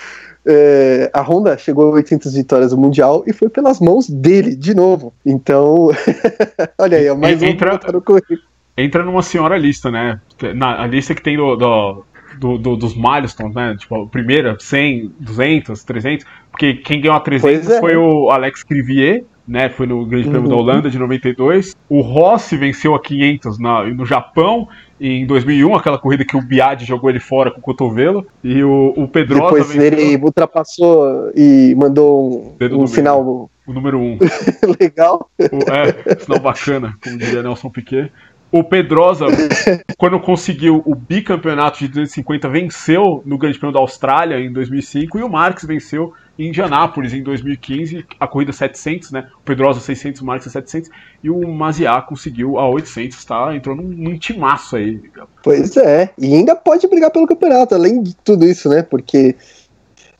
É, 0.46 1.10
a 1.12 1.20
Honda 1.20 1.58
chegou 1.58 1.88
a 1.88 1.96
800 1.96 2.32
vitórias 2.34 2.72
no 2.72 2.78
Mundial 2.78 3.22
e 3.26 3.32
foi 3.32 3.48
pelas 3.48 3.80
mãos 3.80 4.08
dele, 4.08 4.56
de 4.56 4.74
novo. 4.74 5.12
Então, 5.24 5.90
olha 6.78 6.96
aí, 6.96 7.14
mais 7.14 7.42
entra, 7.42 7.74
um 7.74 7.92
no 7.92 8.00
currículo. 8.00 8.40
Entra 8.76 9.04
numa 9.04 9.22
senhora 9.22 9.58
lista, 9.58 9.90
né? 9.90 10.20
Na, 10.54 10.82
a 10.82 10.86
lista 10.86 11.14
que 11.14 11.22
tem 11.22 11.36
do, 11.36 11.56
do, 11.56 12.04
do, 12.38 12.58
do, 12.58 12.76
dos 12.76 12.94
milestones, 12.94 13.54
né? 13.54 13.76
Tipo, 13.78 14.02
a 14.02 14.06
primeira, 14.06 14.56
100, 14.58 15.12
200, 15.20 15.84
300. 15.84 16.26
Porque 16.50 16.74
quem 16.74 17.00
ganhou 17.00 17.16
a 17.16 17.20
300 17.20 17.68
é. 17.68 17.80
foi 17.80 17.96
o 17.96 18.30
Alex 18.30 18.62
Crivier, 18.62 19.24
né? 19.48 19.70
Foi 19.70 19.86
no 19.86 20.04
Grande 20.04 20.28
Prêmio 20.28 20.48
uhum. 20.50 20.56
da 20.56 20.56
Holanda 20.56 20.90
de 20.90 20.98
92. 20.98 21.74
O 21.88 22.02
Rossi 22.02 22.56
venceu 22.56 22.94
a 22.94 23.00
500 23.00 23.58
na, 23.58 23.84
no 23.84 24.04
Japão 24.04 24.68
em 25.00 25.26
2001, 25.26 25.74
aquela 25.74 25.98
corrida 25.98 26.24
que 26.24 26.36
o 26.36 26.42
Biad 26.42 26.84
jogou 26.84 27.08
ele 27.08 27.20
fora 27.20 27.50
com 27.50 27.58
o 27.58 27.62
cotovelo. 27.62 28.26
E 28.44 28.62
o, 28.62 28.92
o 28.96 29.08
Pedrosa 29.08 29.44
Depois 29.44 29.72
venceu... 29.72 29.98
ele 29.98 30.22
ultrapassou 30.22 31.32
e 31.34 31.74
mandou 31.76 32.56
um, 32.60 32.82
um 32.82 32.86
sinal. 32.86 33.50
O 33.66 33.72
número 33.72 33.98
1. 33.98 34.02
Um. 34.02 34.18
Legal. 34.80 35.30
O, 35.38 35.70
é, 35.70 36.18
sinal 36.18 36.40
bacana, 36.40 36.94
como 37.02 37.16
diria 37.16 37.42
Nelson 37.42 37.70
Piquet. 37.70 38.10
O 38.50 38.64
Pedrosa, 38.64 39.26
quando 39.98 40.18
conseguiu 40.18 40.82
o 40.86 40.94
bicampeonato 40.94 41.78
de 41.78 41.88
250, 41.88 42.48
venceu 42.48 43.22
no 43.24 43.36
Grande 43.36 43.58
Prêmio 43.58 43.74
da 43.74 43.80
Austrália 43.80 44.40
em 44.40 44.50
2005 44.50 45.18
e 45.18 45.22
o 45.22 45.28
Marques 45.28 45.66
venceu 45.66 46.14
em 46.38 46.48
Indianápolis 46.48 47.12
em 47.12 47.22
2015, 47.22 48.06
a 48.20 48.28
corrida 48.28 48.52
700, 48.52 49.10
né? 49.10 49.28
O 49.38 49.42
Pedrosa 49.42 49.80
600, 49.80 50.20
o 50.20 50.24
Marques 50.24 50.52
700 50.52 50.90
e 51.22 51.28
o 51.28 51.48
Maziá 51.48 52.00
conseguiu 52.00 52.58
a 52.58 52.68
800, 52.68 53.24
tá? 53.24 53.54
Entrou 53.54 53.74
num, 53.74 53.82
num 53.82 54.18
timaço 54.18 54.76
aí. 54.76 55.00
Pois 55.42 55.76
é, 55.76 56.10
e 56.16 56.32
ainda 56.34 56.54
pode 56.54 56.86
brigar 56.86 57.10
pelo 57.10 57.26
campeonato, 57.26 57.74
além 57.74 58.02
de 58.02 58.14
tudo 58.16 58.46
isso, 58.46 58.68
né? 58.68 58.82
Porque 58.82 59.34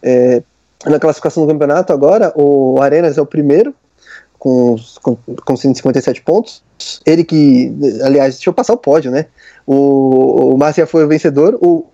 é, 0.03 0.43
na 0.85 0.99
classificação 0.99 1.47
do 1.47 1.53
campeonato 1.53 1.93
agora, 1.93 2.33
o 2.35 2.81
Arenas 2.83 3.17
é 3.17 3.23
o 3.23 3.27
primeiro 3.27 3.73
com, 4.39 4.77
com, 5.03 5.17
com 5.17 5.57
157 5.57 6.23
pontos. 6.23 6.63
Ele 7.07 7.23
que, 7.23 7.73
aliás, 8.03 8.35
deixa 8.35 8.51
eu 8.51 8.55
passar 8.55 8.73
o 8.73 8.79
pódio, 8.79 9.11
né? 9.11 9.27
O, 9.65 10.55
o 10.55 10.59
Masia 10.59 10.87
foi 10.87 11.05
o 11.05 11.09
vencedor, 11.09 11.59
o 11.61 11.87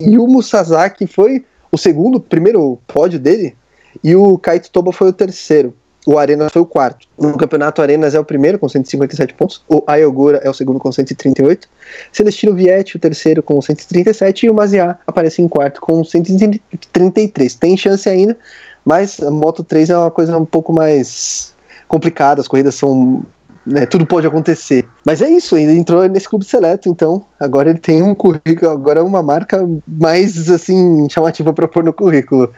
Yumu 0.00 0.42
Sasaki 0.42 1.06
foi 1.06 1.44
o 1.72 1.78
segundo, 1.78 2.20
primeiro 2.20 2.78
pódio 2.86 3.18
dele, 3.18 3.56
e 4.04 4.14
o 4.14 4.36
Kaito 4.38 4.70
Toba 4.70 4.92
foi 4.92 5.08
o 5.08 5.12
terceiro. 5.12 5.74
O 6.06 6.18
Arenas 6.18 6.52
foi 6.52 6.60
o 6.60 6.66
quarto. 6.66 7.06
No 7.16 7.36
campeonato, 7.36 7.80
Arenas 7.80 8.14
é 8.14 8.20
o 8.20 8.24
primeiro 8.24 8.58
com 8.58 8.68
157 8.68 9.34
pontos. 9.34 9.62
O 9.68 9.84
Ayogura 9.86 10.38
é 10.38 10.50
o 10.50 10.54
segundo 10.54 10.80
com 10.80 10.90
138. 10.90 11.68
Celestino 12.10 12.54
Vietti, 12.54 12.96
o 12.96 12.98
terceiro 12.98 13.42
com 13.42 13.62
137. 13.62 14.46
E 14.46 14.50
o 14.50 14.54
Maziá 14.54 14.98
aparece 15.06 15.40
em 15.40 15.46
quarto 15.46 15.80
com 15.80 16.02
133. 16.02 17.54
Tem 17.54 17.76
chance 17.76 18.08
ainda, 18.08 18.36
mas 18.84 19.22
a 19.22 19.30
Moto 19.30 19.62
3 19.62 19.90
é 19.90 19.96
uma 19.96 20.10
coisa 20.10 20.36
um 20.36 20.44
pouco 20.44 20.72
mais 20.72 21.54
complicada. 21.86 22.40
As 22.40 22.48
corridas 22.48 22.74
são 22.74 23.22
né, 23.66 23.86
tudo 23.86 24.06
pode 24.06 24.26
acontecer. 24.26 24.86
Mas 25.04 25.22
é 25.22 25.30
isso, 25.30 25.56
ele 25.56 25.72
entrou 25.72 26.06
nesse 26.08 26.28
clube 26.28 26.44
seleto, 26.44 26.88
então 26.88 27.24
agora 27.38 27.70
ele 27.70 27.78
tem 27.78 28.02
um 28.02 28.14
currículo, 28.14 28.70
agora 28.70 29.00
é 29.00 29.02
uma 29.02 29.22
marca 29.22 29.68
mais 29.86 30.50
assim 30.50 31.08
chamativa 31.08 31.52
para 31.52 31.68
pôr 31.68 31.84
no 31.84 31.92
currículo. 31.92 32.50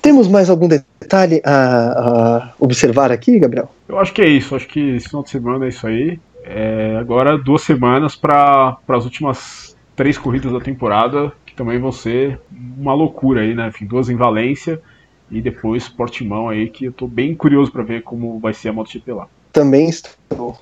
Temos 0.00 0.28
mais 0.28 0.50
algum 0.50 0.68
detalhe 0.68 1.40
a, 1.44 1.52
a, 1.52 2.52
observar 2.58 3.10
aqui, 3.10 3.38
Gabriel? 3.38 3.70
Eu 3.88 3.98
acho 3.98 4.12
que 4.12 4.22
é 4.22 4.28
isso, 4.28 4.54
acho 4.54 4.68
que 4.68 4.96
esse 4.96 5.08
final 5.08 5.22
de 5.22 5.30
semana 5.30 5.64
é 5.64 5.68
isso 5.68 5.86
aí. 5.86 6.18
É, 6.44 6.96
agora 7.00 7.36
duas 7.36 7.62
semanas 7.62 8.14
para 8.14 8.76
as 8.88 9.04
últimas 9.04 9.76
três 9.96 10.16
corridas 10.16 10.52
da 10.52 10.60
temporada, 10.60 11.32
que 11.44 11.54
também 11.54 11.78
vão 11.78 11.90
ser 11.90 12.38
uma 12.78 12.94
loucura 12.94 13.40
aí, 13.40 13.54
né? 13.54 13.68
Enfim, 13.68 13.86
duas 13.86 14.08
em 14.08 14.14
Valência 14.14 14.80
e 15.28 15.40
depois 15.40 15.88
Portimão 15.88 16.48
aí, 16.48 16.68
que 16.68 16.84
eu 16.84 16.90
estou 16.90 17.08
bem 17.08 17.34
curioso 17.34 17.72
para 17.72 17.82
ver 17.82 18.02
como 18.02 18.38
vai 18.38 18.54
ser 18.54 18.68
a 18.68 18.72
MotoGP 18.72 19.12
lá 19.12 19.26
também 19.56 19.88
estou. 19.88 20.58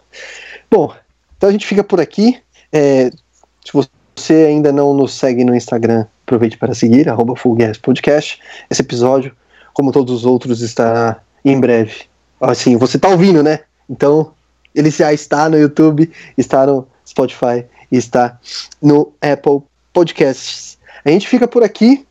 Bom, 0.71 0.95
então 1.37 1.49
a 1.49 1.53
gente 1.53 1.67
fica 1.67 1.83
por 1.83 2.01
aqui. 2.01 2.41
É, 2.73 3.11
se 3.11 3.73
você 3.73 4.33
ainda 4.47 4.71
não 4.71 4.95
nos 4.95 5.15
segue 5.15 5.43
no 5.43 5.53
Instagram, 5.53 6.07
aproveite 6.23 6.57
para 6.57 6.77
seguir, 6.77 7.09
arroba 7.09 7.35
Podcast. 7.83 8.41
Esse 8.71 8.83
episódio, 8.83 9.35
como 9.73 9.91
todos 9.91 10.15
os 10.15 10.25
outros, 10.25 10.61
está 10.61 11.21
em 11.45 11.59
breve. 11.59 12.05
Assim, 12.41 12.77
você 12.77 12.97
está 12.97 13.09
ouvindo, 13.09 13.43
né? 13.43 13.61
Então, 13.91 14.33
ele 14.73 14.91
já 14.91 15.13
está 15.13 15.49
no 15.49 15.59
YouTube, 15.59 16.09
está 16.39 16.65
no 16.65 16.87
Spotify 17.05 17.67
e 17.91 17.97
está 17.97 18.39
no 18.81 19.13
Apple 19.21 19.61
Podcasts. 19.93 20.79
A 21.05 21.11
gente 21.11 21.27
fica 21.27 21.49
por 21.49 21.65
aqui. 21.65 22.07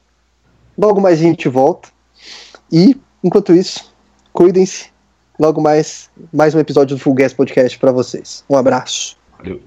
Logo 0.78 1.00
mais 1.00 1.20
a 1.20 1.24
gente 1.24 1.48
volta. 1.48 1.88
E, 2.70 3.00
enquanto 3.24 3.54
isso, 3.54 3.90
cuidem-se 4.34 4.93
logo 5.44 5.62
mais, 5.62 6.10
mais 6.32 6.56
um 6.56 6.60
episódio 6.60 6.96
do 6.96 7.02
Full 7.02 7.16
Gas 7.16 7.34
Podcast 7.34 7.78
para 7.78 7.92
vocês. 7.92 8.46
Um 8.50 8.56
abraço. 8.56 9.18
Valeu. 9.38 9.62